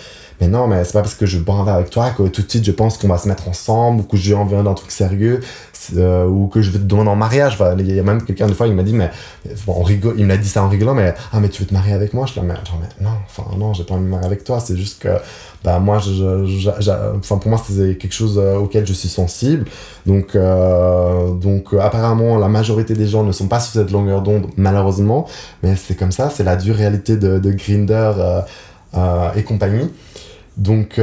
[0.40, 2.42] mais non, mais c'est pas parce que je bois un verre avec toi que tout
[2.42, 4.90] de suite, je pense qu'on va se mettre ensemble ou que j'ai envie d'un truc
[4.90, 5.40] sérieux
[5.96, 7.59] euh, ou que je vais te demander en mariage.
[7.79, 9.11] Il y a même quelqu'un, des fois, il m'a dit, mais
[9.66, 11.74] bon, on rigole, il m'a dit ça en rigolant, mais ah, mais tu veux te
[11.74, 12.26] marier avec moi?
[12.26, 14.44] Je suis là, mais, mais non, enfin, non, j'ai pas envie de me marier avec
[14.44, 14.61] toi.
[14.61, 15.11] C'est juste que
[15.62, 19.66] bah moi je, enfin pour moi c'est quelque chose euh, auquel je suis sensible
[20.07, 24.22] donc euh, donc euh, apparemment la majorité des gens ne sont pas sur cette longueur
[24.22, 25.26] d'onde malheureusement
[25.62, 28.12] mais c'est comme ça c'est la dure réalité de, de Grinder
[29.37, 29.90] et compagnie
[30.57, 30.99] donc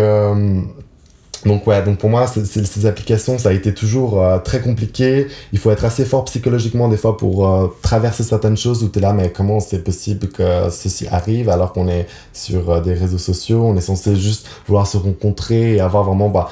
[1.46, 5.28] donc ouais, donc pour moi, ces applications, ça a été toujours euh, très compliqué.
[5.54, 9.00] Il faut être assez fort psychologiquement des fois pour euh, traverser certaines choses où tu
[9.00, 12.94] es là, mais comment c'est possible que ceci arrive alors qu'on est sur euh, des
[12.94, 16.30] réseaux sociaux, on est censé juste vouloir se rencontrer et avoir vraiment...
[16.30, 16.50] Bah,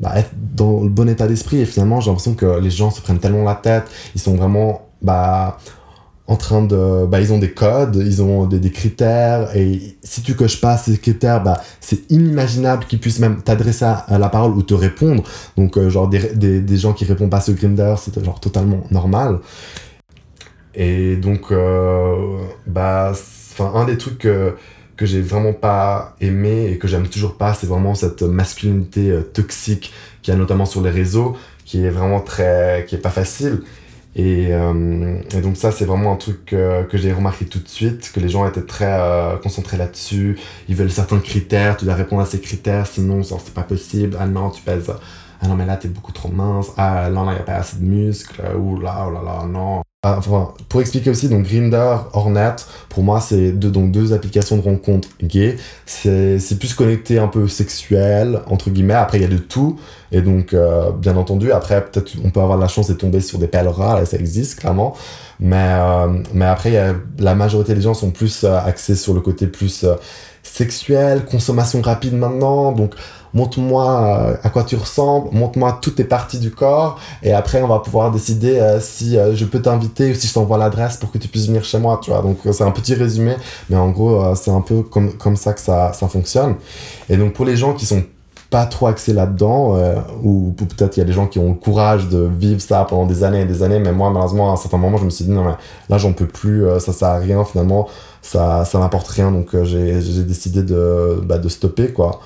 [0.00, 1.60] bah, être dans le bon état d'esprit.
[1.60, 3.84] Et finalement j'ai l'impression que les gens se prennent tellement la tête,
[4.16, 5.58] ils sont vraiment bah,
[6.26, 10.34] en train de bah ils ont des codes ils ont des, critères et si tu
[10.34, 14.62] coches pas ces critères bah c'est inimaginable qu'ils puissent même t'adresser à la parole ou
[14.62, 15.22] te répondre.
[15.56, 18.84] Donc euh, genre des, des, des, gens qui répondent pas sur Grindr c'est genre totalement
[18.90, 19.40] normal.
[20.74, 23.12] Et donc euh, bah
[23.60, 24.56] un des trucs que,
[24.96, 29.20] que j'ai vraiment pas aimé et que j'aime toujours pas c'est vraiment cette masculinité euh,
[29.20, 33.10] toxique qu'il y a notamment sur les réseaux qui est vraiment très qui est pas
[33.10, 33.60] facile
[34.16, 38.12] et, euh, et, donc ça, c'est vraiment un truc que j'ai remarqué tout de suite,
[38.12, 40.38] que les gens étaient très euh, concentrés là-dessus.
[40.68, 44.16] Ils veulent certains critères, tu dois répondre à ces critères, sinon c'est pas possible.
[44.20, 44.92] Ah non, tu pèses.
[45.40, 46.70] Ah non, mais là, t'es beaucoup trop mince.
[46.76, 48.42] Ah non, là, il n'y a pas assez de muscles.
[48.56, 49.83] Ouh là, oh là là, non.
[50.06, 52.56] Ah, enfin, pour expliquer aussi, donc Grinder, Hornet,
[52.90, 55.56] pour moi, c'est deux, donc deux applications de rencontres gays.
[55.86, 58.92] C'est plus connecté un peu sexuel, entre guillemets.
[58.92, 59.78] Après, il y a de tout.
[60.12, 63.38] Et donc, euh, bien entendu, après, peut-être on peut avoir la chance de tomber sur
[63.38, 64.94] des pèlerins, là, ça existe, clairement.
[65.40, 69.22] Mais, euh, mais après, a, la majorité des gens sont plus euh, axés sur le
[69.22, 69.86] côté plus
[70.42, 72.72] sexuel, consommation rapide maintenant.
[72.72, 72.94] Donc,
[73.34, 77.68] montre-moi euh, à quoi tu ressembles, montre-moi toutes tes parties du corps, et après on
[77.68, 81.10] va pouvoir décider euh, si euh, je peux t'inviter ou si je t'envoie l'adresse pour
[81.10, 82.22] que tu puisses venir chez moi, tu vois.
[82.22, 83.34] Donc c'est un petit résumé,
[83.68, 86.54] mais en gros c'est un peu comme, comme ça que ça, ça fonctionne.
[87.10, 88.04] Et donc pour les gens qui sont
[88.50, 89.76] pas trop axés là-dedans,
[90.22, 93.06] ou, peut-être qu'il y a des gens qui ont le courage de vivre ça pendant
[93.06, 95.24] des années et des années, mais moi malheureusement à un certain moment je me suis
[95.24, 95.54] dit non mais
[95.88, 97.88] là j'en peux plus, ça sert à rien finalement,
[98.22, 102.20] ça, ça m'apporte rien, donc j'ai décidé de, bah, de stopper quoi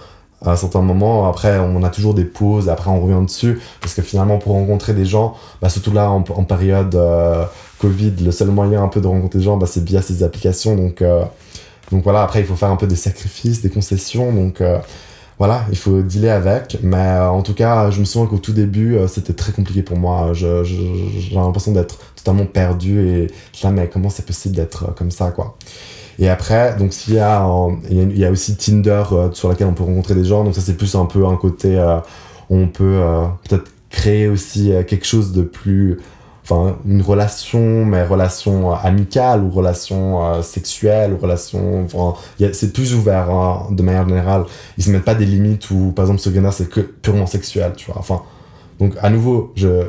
[0.45, 3.95] à un certain moment, après, on a toujours des pauses, après, on revient dessus, parce
[3.95, 7.45] que finalement, pour rencontrer des gens, bah, surtout là, en, période euh,
[7.81, 10.77] Covid, le seul moyen un peu de rencontrer des gens, bah, c'est via ces applications.
[10.77, 11.25] Donc, euh,
[11.91, 14.33] donc voilà, après, il faut faire un peu des sacrifices, des concessions.
[14.33, 14.79] Donc euh,
[15.39, 16.79] voilà, il faut dealer avec.
[16.83, 20.33] Mais en tout cas, je me souviens qu'au tout début, c'était très compliqué pour moi.
[20.35, 20.63] J'ai
[21.33, 23.27] l'impression d'être totalement perdu et
[23.63, 25.57] là, mais comment c'est possible d'être comme ça, quoi?
[26.19, 27.47] Et après, donc s'il y a,
[27.89, 30.43] il y, a aussi Tinder euh, sur laquelle on peut rencontrer des gens.
[30.43, 31.99] Donc ça c'est plus un peu un côté euh,
[32.51, 35.99] où on peut euh, peut-être créer aussi quelque chose de plus,
[36.43, 41.87] enfin une relation, mais relation amicale ou relation sexuelle relation,
[42.53, 44.45] c'est plus ouvert hein, de manière générale.
[44.77, 47.73] Ils se mettent pas des limites où par exemple ce Grindr c'est que purement sexuel,
[47.77, 47.99] tu vois.
[47.99, 48.21] Enfin
[48.79, 49.85] donc à nouveau, je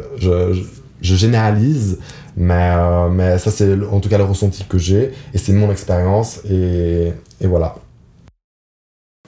[1.02, 2.00] généralise,
[2.39, 5.69] mais, euh, mais ça, c'est en tout cas le ressenti que j'ai, et c'est mon
[5.69, 7.75] expérience, et, et, voilà.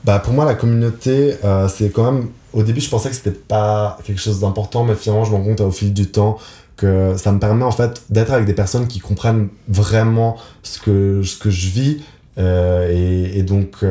[0.06, 2.30] Bah, pour moi, la communauté, euh, c'est quand même.
[2.54, 5.43] Au début, je pensais que c'était pas quelque chose d'important, mais finalement, je me rends
[5.43, 6.38] compte au fil du temps
[6.78, 11.21] que ça me permet en fait d'être avec des personnes qui comprennent vraiment ce que,
[11.24, 12.04] ce que je vis.
[12.38, 13.84] Euh, et, donc,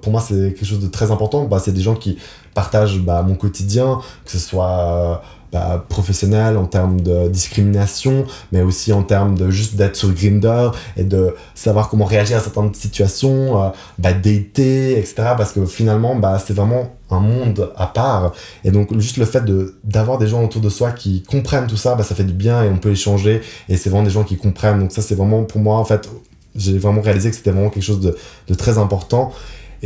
[0.00, 1.44] pour moi, c'est quelque chose de très important.
[1.44, 2.18] Bah, c'est des gens qui
[2.54, 5.22] partagent bah, mon quotidien, que ce soit
[5.54, 10.74] bah, professionnel, en termes de discrimination, mais aussi en termes de juste d'être sur Grindr
[10.96, 15.14] et de savoir comment réagir à certaines situations, euh, bah, dater, etc.
[15.36, 18.32] Parce que finalement, bah, c'est vraiment un monde à part.
[18.64, 21.76] Et donc, juste le fait de, d'avoir des gens autour de soi qui comprennent tout
[21.76, 23.40] ça, bah, ça fait du bien et on peut échanger.
[23.68, 24.80] Et c'est vraiment des gens qui comprennent.
[24.80, 26.10] Donc, ça, c'est vraiment pour moi, en fait,
[26.56, 28.16] j'ai vraiment réalisé que c'était vraiment quelque chose de,
[28.48, 29.32] de très important.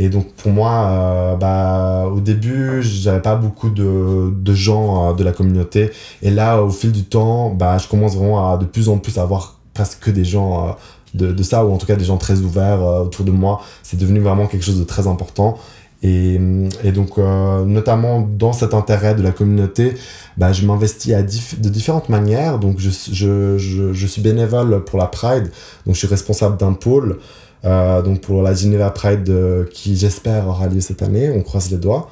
[0.01, 5.13] Et donc pour moi, euh, bah, au début, j'avais pas beaucoup de, de gens euh,
[5.13, 5.91] de la communauté.
[6.21, 9.17] Et là, au fil du temps, bah, je commence vraiment à de plus en plus
[9.17, 10.71] avoir presque que des gens euh,
[11.15, 13.59] de, de, ça, ou en tout cas des gens très ouverts autour de moi.
[13.83, 15.57] C'est devenu vraiment quelque chose de très important.
[16.01, 16.39] Et,
[16.85, 19.95] et donc, notamment dans cet intérêt de la communauté,
[20.37, 22.57] bah, je m'investis de différentes manières.
[22.57, 23.57] Donc, je, je,
[23.91, 25.51] je suis bénévole pour la Pride,
[25.85, 27.17] donc je suis responsable d'un pôle.
[27.65, 31.69] Euh, donc pour la Geneva Pride euh, qui j'espère aura lieu cette année, on croise
[31.71, 32.09] les doigts.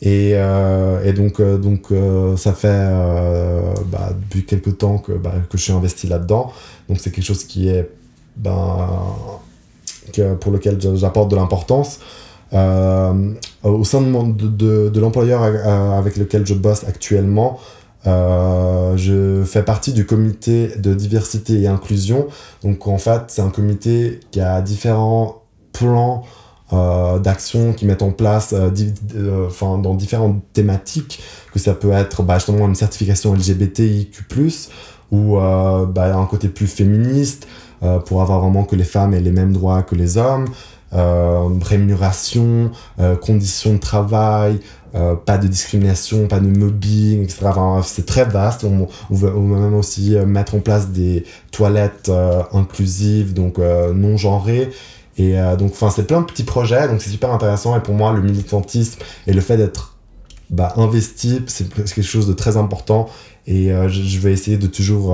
[0.00, 1.88] Et, euh, et donc, donc
[2.36, 2.88] ça fait
[3.90, 6.52] bah, depuis quelques temps que, bah, que je suis investi là-dedans.
[6.88, 7.90] Donc c'est quelque chose qui est
[8.36, 8.88] ben,
[10.12, 11.98] que, pour lequel j'apporte de l'importance.
[12.52, 17.58] Au sein de, de, de, l'employeur avec lequel je bosse actuellement,
[18.06, 22.28] euh, je fais partie du comité de diversité et inclusion.
[22.62, 25.42] Donc en fait, c'est un comité qui a différents
[25.72, 26.24] plans
[26.72, 28.70] euh, d'action qui mettent en place euh,
[29.16, 31.22] euh, dans différentes thématiques,
[31.52, 34.22] que ça peut être bah, justement une certification LGBTIQ+,
[35.10, 37.46] ou euh, bah, un côté plus féministe,
[38.06, 40.46] pour avoir vraiment que les femmes aient les mêmes droits que les hommes,
[40.90, 42.72] rémunération,
[43.22, 44.58] conditions de travail,
[44.94, 47.50] euh, pas de discrimination, pas de mobbing, etc.
[47.84, 48.64] C'est très vaste.
[48.64, 53.34] On, on, veut, on veut même aussi euh, mettre en place des toilettes euh, inclusives,
[53.34, 54.70] donc non genrées.
[55.20, 57.76] Et donc, enfin, c'est plein de petits projets, donc c'est super intéressant.
[57.76, 59.96] Et pour moi, le militantisme et le fait d'être
[60.48, 63.08] bah, investi, c'est quelque chose de très important.
[63.44, 65.12] Et je, je vais essayer de toujours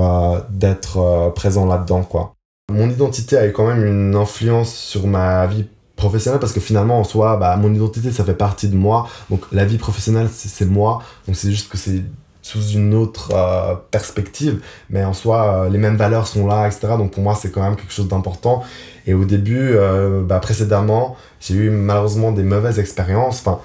[0.51, 2.35] d'être présent là-dedans, quoi.
[2.71, 5.65] Mon identité a eu quand même une influence sur ma vie
[5.95, 9.07] professionnelle parce que finalement en soi bah, mon identité ça fait partie de moi.
[9.29, 11.01] Donc la vie professionnelle c'est moi.
[11.27, 12.03] Donc c'est juste que c'est
[12.41, 14.61] sous une autre euh, perspective.
[14.89, 17.63] Mais en soi euh, les mêmes valeurs sont là etc donc pour moi c'est quand
[17.63, 18.63] même quelque chose d'important.
[19.07, 23.39] Et au début euh, bah, précédemment j'ai eu malheureusement des mauvaises expériences.
[23.39, 23.59] Enfin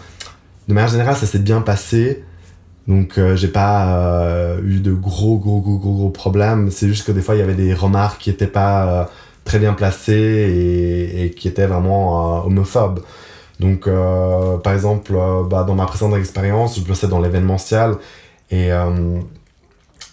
[0.68, 2.24] de manière générale ça s'est bien passé.
[2.88, 6.70] Donc j'ai pas eu de gros gros gros gros gros problèmes.
[6.72, 9.08] C'est juste que des fois il y avait des remarques qui étaient pas
[9.50, 12.04] très bien placées et, qui étaient vraiment
[12.38, 13.00] euh, homophobes
[13.58, 17.96] donc euh, par exemple euh, bah, dans ma précédente expérience je bossais dans l'événementiel
[18.52, 18.70] et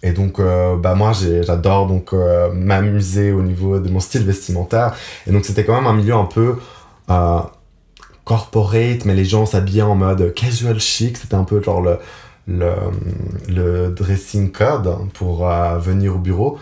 [0.03, 2.13] et donc bah moi j'adore donc
[2.53, 4.93] m'amuser au niveau de mon style vestimentaire.
[5.25, 6.55] Et donc c'était quand même un milieu un peu
[8.23, 11.17] corporate mais les gens s'habillaient en mode casual chic.
[11.17, 11.97] C'était un peu genre le
[12.47, 15.47] le, dressing code pour
[15.79, 16.59] venir au bureau.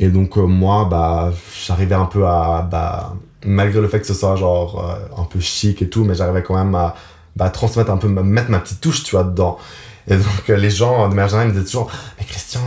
[0.00, 1.32] Et donc, euh, moi, bah,
[1.66, 2.66] j'arrivais un peu à.
[2.70, 6.14] Bah, malgré le fait que ce soit genre euh, un peu chic et tout, mais
[6.14, 6.94] j'arrivais quand même à
[7.36, 9.58] bah, transmettre un peu, mettre ma petite touche, tu vois, dedans.
[10.08, 12.60] Et donc, euh, les gens de manière générale me disaient toujours Mais Christian,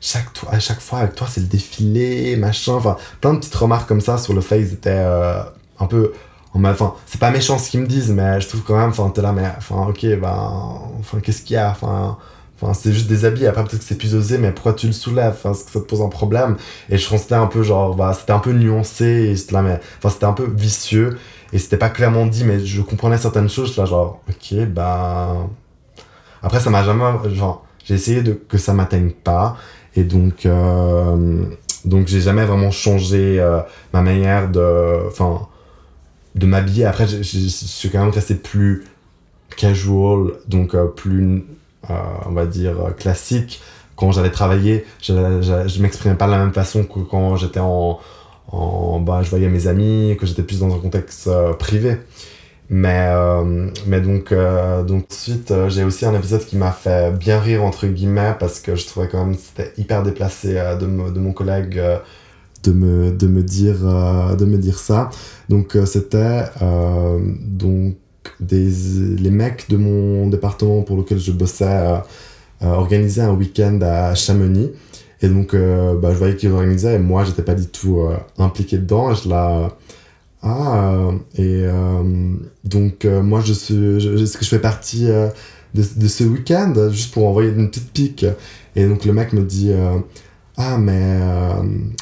[0.00, 2.74] chaque, à chaque fois avec toi, c'est le défilé, machin.
[2.74, 5.42] Enfin, plein de petites remarques comme ça sur le fait qu'ils étaient euh,
[5.78, 6.12] un peu
[6.64, 9.22] Enfin, c'est pas méchant ce qu'ils me disent, mais je trouve quand même, enfin, t'es
[9.22, 12.16] là, mais, enfin, ok, ben, enfin, qu'est-ce qu'il y a, enfin,
[12.60, 14.92] enfin, c'est juste des habits, après peut-être que c'est plus osé, mais pourquoi tu le
[14.92, 16.56] soulèves, enfin, est-ce que ça te pose un problème?
[16.90, 20.10] Et je restais un peu genre, bah, c'était un peu nuancé, et là, mais, enfin,
[20.10, 21.18] c'était un peu vicieux,
[21.52, 25.48] et c'était pas clairement dit, mais je comprenais certaines choses, là, genre, ok, ben,
[26.42, 27.04] après, ça m'a jamais,
[27.34, 29.56] genre, j'ai essayé de, que ça m'atteigne pas,
[29.96, 31.44] et donc, euh,
[31.84, 33.60] donc j'ai jamais vraiment changé euh,
[33.92, 35.48] ma manière de, enfin,
[36.34, 36.84] de m'habiller.
[36.84, 38.84] Après, je, suis quand même resté plus
[39.56, 41.44] casual, donc euh, plus,
[42.26, 43.60] on va dire, euh, classique.
[43.96, 47.60] Quand j'allais travailler, je, je, je m'exprimais pas de la même façon que quand j'étais
[47.60, 47.98] en,
[48.48, 51.98] en bah, je voyais mes amis, que j'étais plus dans un contexte euh, privé.
[52.68, 57.12] Mais, euh, mais donc, euh, donc ensuite, euh, j'ai aussi un épisode qui m'a fait
[57.12, 60.86] bien rire, entre guillemets, parce que je trouvais quand même c'était hyper déplacé euh, de,
[60.86, 61.98] me- de mon collègue euh,
[62.64, 65.10] de, me, de, me dire, euh, de me dire ça.
[65.48, 67.96] Donc, euh, c'était euh, donc
[68.40, 71.98] les mecs de mon département pour lequel je bossais euh,
[72.62, 74.70] euh, organisaient un week-end à Chamonix.
[75.22, 78.00] Et donc, euh, bah, je voyais qu'ils organisaient et moi, j'étais pas du tout
[78.38, 79.10] impliqué dedans.
[79.10, 79.76] Et je la.
[80.42, 81.64] Ah, et
[82.64, 84.22] donc, moi, je suis.
[84.22, 85.08] Est-ce que je fais partie
[85.74, 88.26] de, ce week-end juste pour envoyer une petite pique
[88.76, 89.72] Et donc, le mec me dit.
[90.58, 91.18] ah mais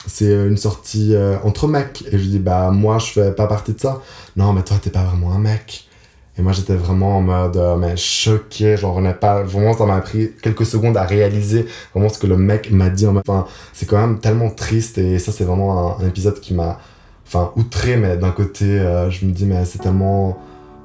[0.07, 1.15] c'est une sortie
[1.45, 4.01] entre mecs et je dis bah moi je fais pas partie de ça
[4.37, 5.89] non mais toi t'es pas vraiment un mec
[6.37, 10.01] et moi j'étais vraiment en mode euh, mais choqué j'en revenais pas vraiment ça m'a
[10.01, 13.99] pris quelques secondes à réaliser vraiment ce que le mec m'a dit enfin c'est quand
[13.99, 16.79] même tellement triste et ça c'est vraiment un, épisode qui m'a
[17.27, 20.39] enfin outré mais d'un côté euh, je me dis mais c'est tellement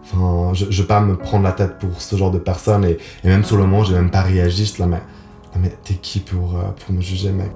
[0.04, 2.98] enfin je, je vais pas me prendre la tête pour ce genre de personnes et,
[3.24, 4.66] et même sur le moment j'ai même pas réagi.
[4.66, 5.02] J'étais là mais
[5.58, 7.52] mais t'es qui pour, euh, pour me juger, mec?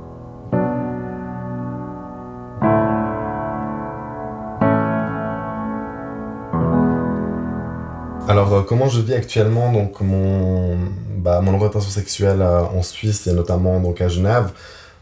[8.27, 10.77] Alors, euh, comment je vis actuellement donc mon,
[11.17, 14.51] bah, mon orientation sexuelle euh, en Suisse et notamment donc à Genève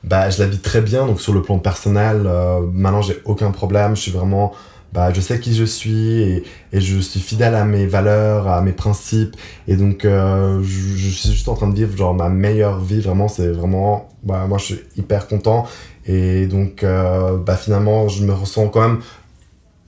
[0.04, 3.52] bah, Je la vis très bien, donc sur le plan personnel, euh, maintenant j'ai aucun
[3.52, 4.54] problème, je suis vraiment
[4.94, 6.44] bah, je sais qui je suis et,
[6.74, 9.38] et, je suis fidèle à mes valeurs, à mes principes.
[9.68, 13.00] Et donc, euh, je, je, suis juste en train de vivre genre ma meilleure vie.
[13.00, 14.10] Vraiment, c'est vraiment.
[14.24, 15.66] Bah, moi, je suis hyper content.
[16.06, 19.00] Et donc, euh, bah, finalement, je me ressens quand même.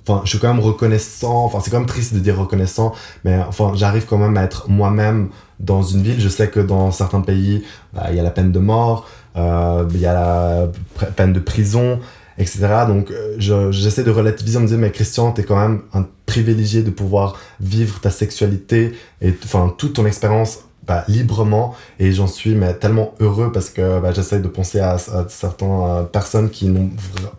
[0.08, 1.46] Enfin, je suis quand même reconnaissant.
[1.46, 2.94] Enfin, c'est quand même triste de dire reconnaissant.
[3.24, 5.30] Mais enfin, j'arrive quand même à être moi-même
[5.60, 6.20] dans une ville.
[6.20, 9.88] Je sais que dans certains pays, bah, il y a la peine de mort, euh,
[9.94, 12.00] il y a la peine de prison
[12.38, 12.68] etc.
[12.88, 13.36] Donc euh,
[13.72, 17.40] j'essaie de relativiser en me disant mais Christian, t'es quand même un privilégié de pouvoir
[17.60, 23.14] vivre ta sexualité et enfin toute ton expérience bah, librement et j'en suis mais tellement
[23.20, 24.98] heureux parce que bah, j'essaie de penser à,
[25.30, 26.90] certaines euh, personnes qui n'ont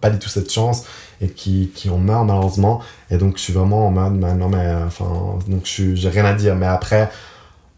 [0.00, 0.84] pas du tout cette chance
[1.20, 2.80] et qui, qui en meurent malheureusement.
[3.10, 5.06] Et donc je suis vraiment en mode non mais enfin
[5.48, 6.54] donc j'ai rien à dire.
[6.56, 7.10] Mais après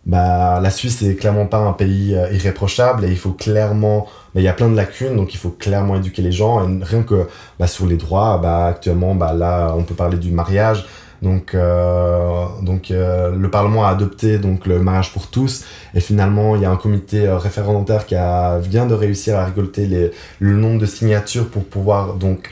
[0.07, 4.07] bah, la Suisse est clairement pas un pays euh, irréprochable et il faut clairement
[4.37, 6.62] il y a plein de lacunes donc il faut clairement éduquer les gens.
[6.62, 7.27] Et rien que
[7.59, 10.87] bah, sur les droits bah, actuellement bah, là on peut parler du mariage
[11.23, 15.64] donc, euh, donc euh, le Parlement a adopté donc le mariage pour tous
[15.95, 19.87] et finalement il y a un comité référendaire qui a, vient de réussir à récolter
[19.87, 20.11] les,
[20.41, 22.51] le nombre de signatures pour pouvoir donc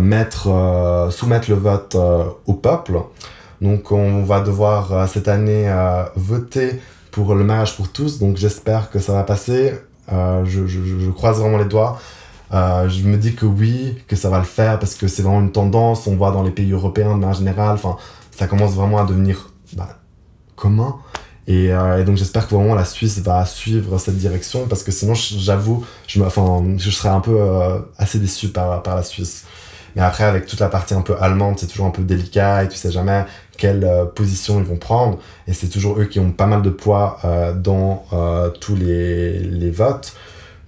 [0.00, 1.96] mettre, soumettre le vote
[2.46, 3.00] au peuple.
[3.62, 6.80] Donc on va devoir euh, cette année euh, voter
[7.12, 8.18] pour le mariage pour tous.
[8.18, 9.72] Donc j'espère que ça va passer.
[10.12, 11.98] Euh, je, croise vraiment les doigts.
[12.52, 15.52] Je me dis que oui, que ça va le faire parce que c'est vraiment une
[15.52, 16.06] tendance.
[16.06, 17.74] On voit dans les pays européens de manière générale.
[17.74, 17.96] Enfin,
[18.30, 19.98] ça commence vraiment à devenir bah,
[20.56, 20.96] commun.
[21.48, 21.72] Et,
[22.06, 26.20] donc j'espère que vraiment la Suisse va suivre cette direction parce que sinon j'avoue, je,
[26.20, 27.36] je serais un peu
[27.98, 29.44] assez déçu par, la Suisse.
[29.96, 32.68] Mais après, avec toute la partie un peu allemande, c'est toujours un peu délicat et
[32.68, 33.24] tu sais jamais
[33.56, 35.18] quelle euh, position ils vont prendre.
[35.46, 39.70] Et c'est toujours eux qui ont pas mal de poids euh, dans euh, tous les,
[39.70, 40.14] votes.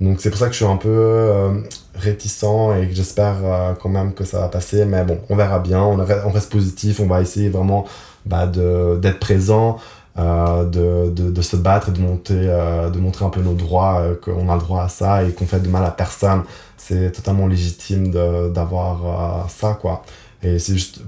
[0.00, 1.62] Donc c'est pour ça que je suis un peu
[1.94, 2.44] réticent
[2.80, 3.36] et que j'espère
[3.80, 4.84] quand même que ça va passer.
[4.84, 5.96] Mais bon, on verra bien, on,
[6.30, 7.84] reste positif, on va essayer vraiment
[8.26, 9.78] bah, d'être présent.
[10.16, 13.54] Euh, de, de, de, se battre et de, monter, euh, de montrer un peu nos
[13.54, 16.44] droits, euh, qu'on a le droit à ça et qu'on fait de mal à personne.
[16.76, 18.12] C'est totalement légitime
[18.52, 20.04] d'avoir ça, quoi.
[20.42, 21.00] Et c'est juste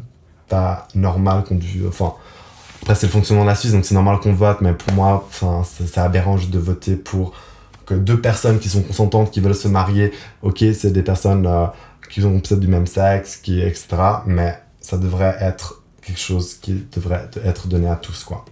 [0.48, 1.60] pas normal qu'on...
[1.86, 2.14] Enfin,
[2.82, 5.28] après, c'est le fonctionnement de la Suisse, donc c'est normal qu'on vote, mais pour moi,
[5.64, 7.32] c'est aberrant de voter pour
[7.86, 10.12] que deux personnes qui sont consentantes, qui veulent se marier,
[10.42, 11.48] ok, c'est des personnes
[12.10, 13.86] qui ont peut-être du même sexe, qui, etc.,
[14.26, 18.44] mais ça devrait être quelque chose qui devrait être donné à tous, quoi.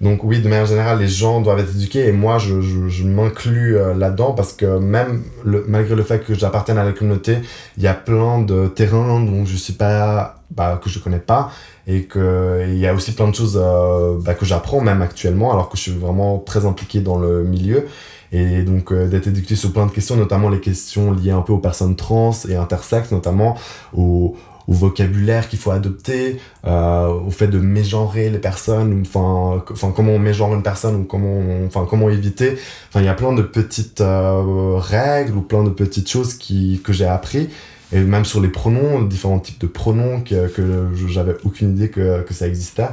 [0.00, 3.76] Donc oui, de manière générale, les gens doivent être éduqués et moi, je, je, m'inclus
[3.76, 7.38] euh, là-dedans parce que même le, malgré le fait que j'appartienne à la communauté,
[7.78, 11.50] il y a plein de terrains dont je suis pas, bah, que je connais pas
[11.86, 15.68] et qu'il y a aussi plein de choses euh, bah, que j'apprends même actuellement alors
[15.68, 17.86] que je suis vraiment très impliqué dans le milieu.
[18.32, 21.52] Et donc euh, d'être éduqué sur plein de questions, notamment les questions liées un peu
[21.52, 23.56] aux personnes trans et intersexes, notamment
[23.96, 24.34] aux,
[24.66, 30.12] au vocabulaire qu'il faut adopter, euh, au fait de mégenrer les personnes, enfin, enfin comment
[30.12, 32.56] on mégenre une personne ou comment, enfin comment éviter.
[32.88, 36.92] Enfin, il y a plein de petites règles ou plein de petites choses qui que
[36.92, 37.50] j'ai appris
[37.94, 42.22] et même sur les pronoms, différents types de pronoms que, que j'avais aucune idée que,
[42.22, 42.88] que ça existait.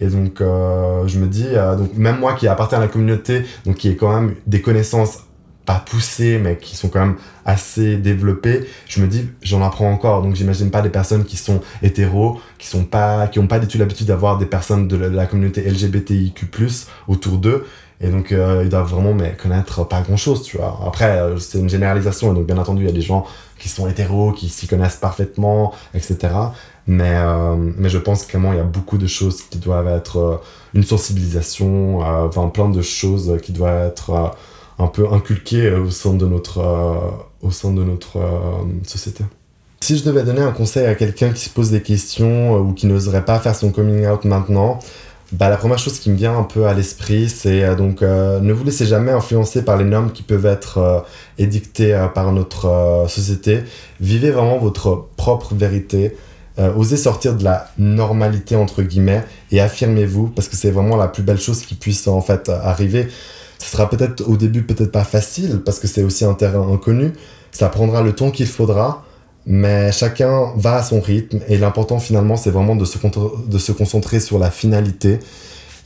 [0.00, 3.44] Et donc, euh, je me dis, euh, donc même moi qui appartiens à la communauté,
[3.64, 5.26] donc qui ai quand même des connaissances
[5.66, 10.22] pas poussées, mais qui sont quand même assez développées, je me dis, j'en apprends encore.
[10.22, 13.66] Donc, j'imagine pas des personnes qui sont hétéros, qui sont pas, qui ont pas du
[13.66, 16.46] tout l'habitude d'avoir des personnes de la, communauté LGBTIQ+,
[17.08, 17.66] autour d'eux.
[18.00, 20.80] Et donc, euh, ils doivent vraiment mais, connaître pas grand chose, tu vois.
[20.86, 23.26] Après, euh, c'est une généralisation, et donc, bien entendu, il y a des gens
[23.58, 26.16] qui sont hétéros, qui s'y connaissent parfaitement, etc.
[26.86, 30.40] Mais, euh, mais je pense qu'il y a beaucoup de choses qui doivent être
[30.74, 34.34] une sensibilisation, enfin, plein de choses qui doivent être
[34.78, 37.10] un peu inculqué euh, au sein de notre, euh,
[37.42, 39.24] au sein de notre euh, société.
[39.80, 42.86] Si je devais donner un conseil à quelqu'un qui se pose des questions ou qui
[42.86, 44.78] n'oserait pas faire son coming out maintenant,
[45.32, 48.64] bah, la première chose qui me vient un peu à l'esprit, c'est donc ne vous
[48.64, 51.04] laissez jamais influencer par les normes qui peuvent être
[51.38, 53.64] édictées par notre société.
[54.00, 56.16] Vivez vraiment votre propre vérité.
[56.58, 61.22] osez sortir de la normalité entre guillemets et affirmez-vous parce que c'est vraiment la plus
[61.22, 63.08] belle chose qui puisse en fait arriver.
[63.58, 67.12] Ce sera peut-être au début peut-être pas facile parce que c'est aussi un terrain inconnu.
[67.50, 69.02] Ça prendra le temps qu'il faudra,
[69.46, 72.98] mais chacun va à son rythme et l'important finalement c'est vraiment de se,
[73.48, 75.20] de se concentrer sur la finalité,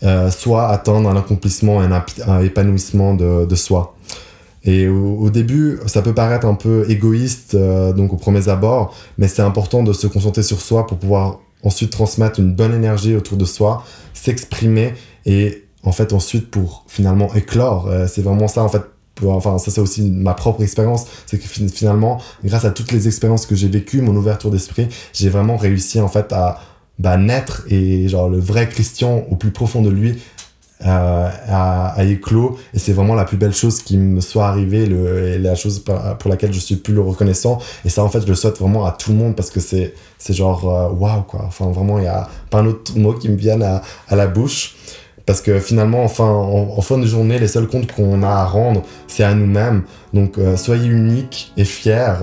[0.02, 1.88] euh, soit atteindre un accomplissement et
[2.26, 3.94] un, épanouissement de, de, soi.
[4.64, 9.28] Et au, début, ça peut paraître un peu égoïste, euh, donc au premier abord, mais
[9.28, 13.36] c'est important de se concentrer sur soi pour pouvoir ensuite transmettre une bonne énergie autour
[13.36, 13.84] de soi,
[14.14, 14.94] s'exprimer
[15.26, 17.88] et en fait ensuite pour finalement éclore.
[17.88, 18.82] Euh, c'est vraiment ça en fait
[19.28, 23.46] enfin ça c'est aussi ma propre expérience, c'est que finalement, grâce à toutes les expériences
[23.46, 26.60] que j'ai vécues, mon ouverture d'esprit, j'ai vraiment réussi en fait à
[26.98, 30.18] bah, naître et genre le vrai Christian au plus profond de lui
[30.86, 32.58] euh, a, éclos.
[32.74, 35.84] Et c'est vraiment la plus belle chose qui me soit arrivée et la chose
[36.18, 37.58] pour laquelle je suis plus le reconnaissant.
[37.84, 39.94] Et ça en fait je le souhaite vraiment à tout le monde parce que c'est
[40.28, 41.44] genre euh, waouh quoi.
[41.46, 44.26] Enfin vraiment il y a pas un autre mot qui me vienne à, à la
[44.26, 44.76] bouche
[45.26, 46.08] parce que finalement en,
[46.80, 49.82] fin de journée les seuls comptes qu'on a à rendre c'est à nous-mêmes.
[50.12, 52.14] Donc euh, soyez uniques et fiers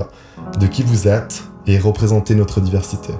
[0.59, 3.13] de qui vous êtes et représentez notre diversité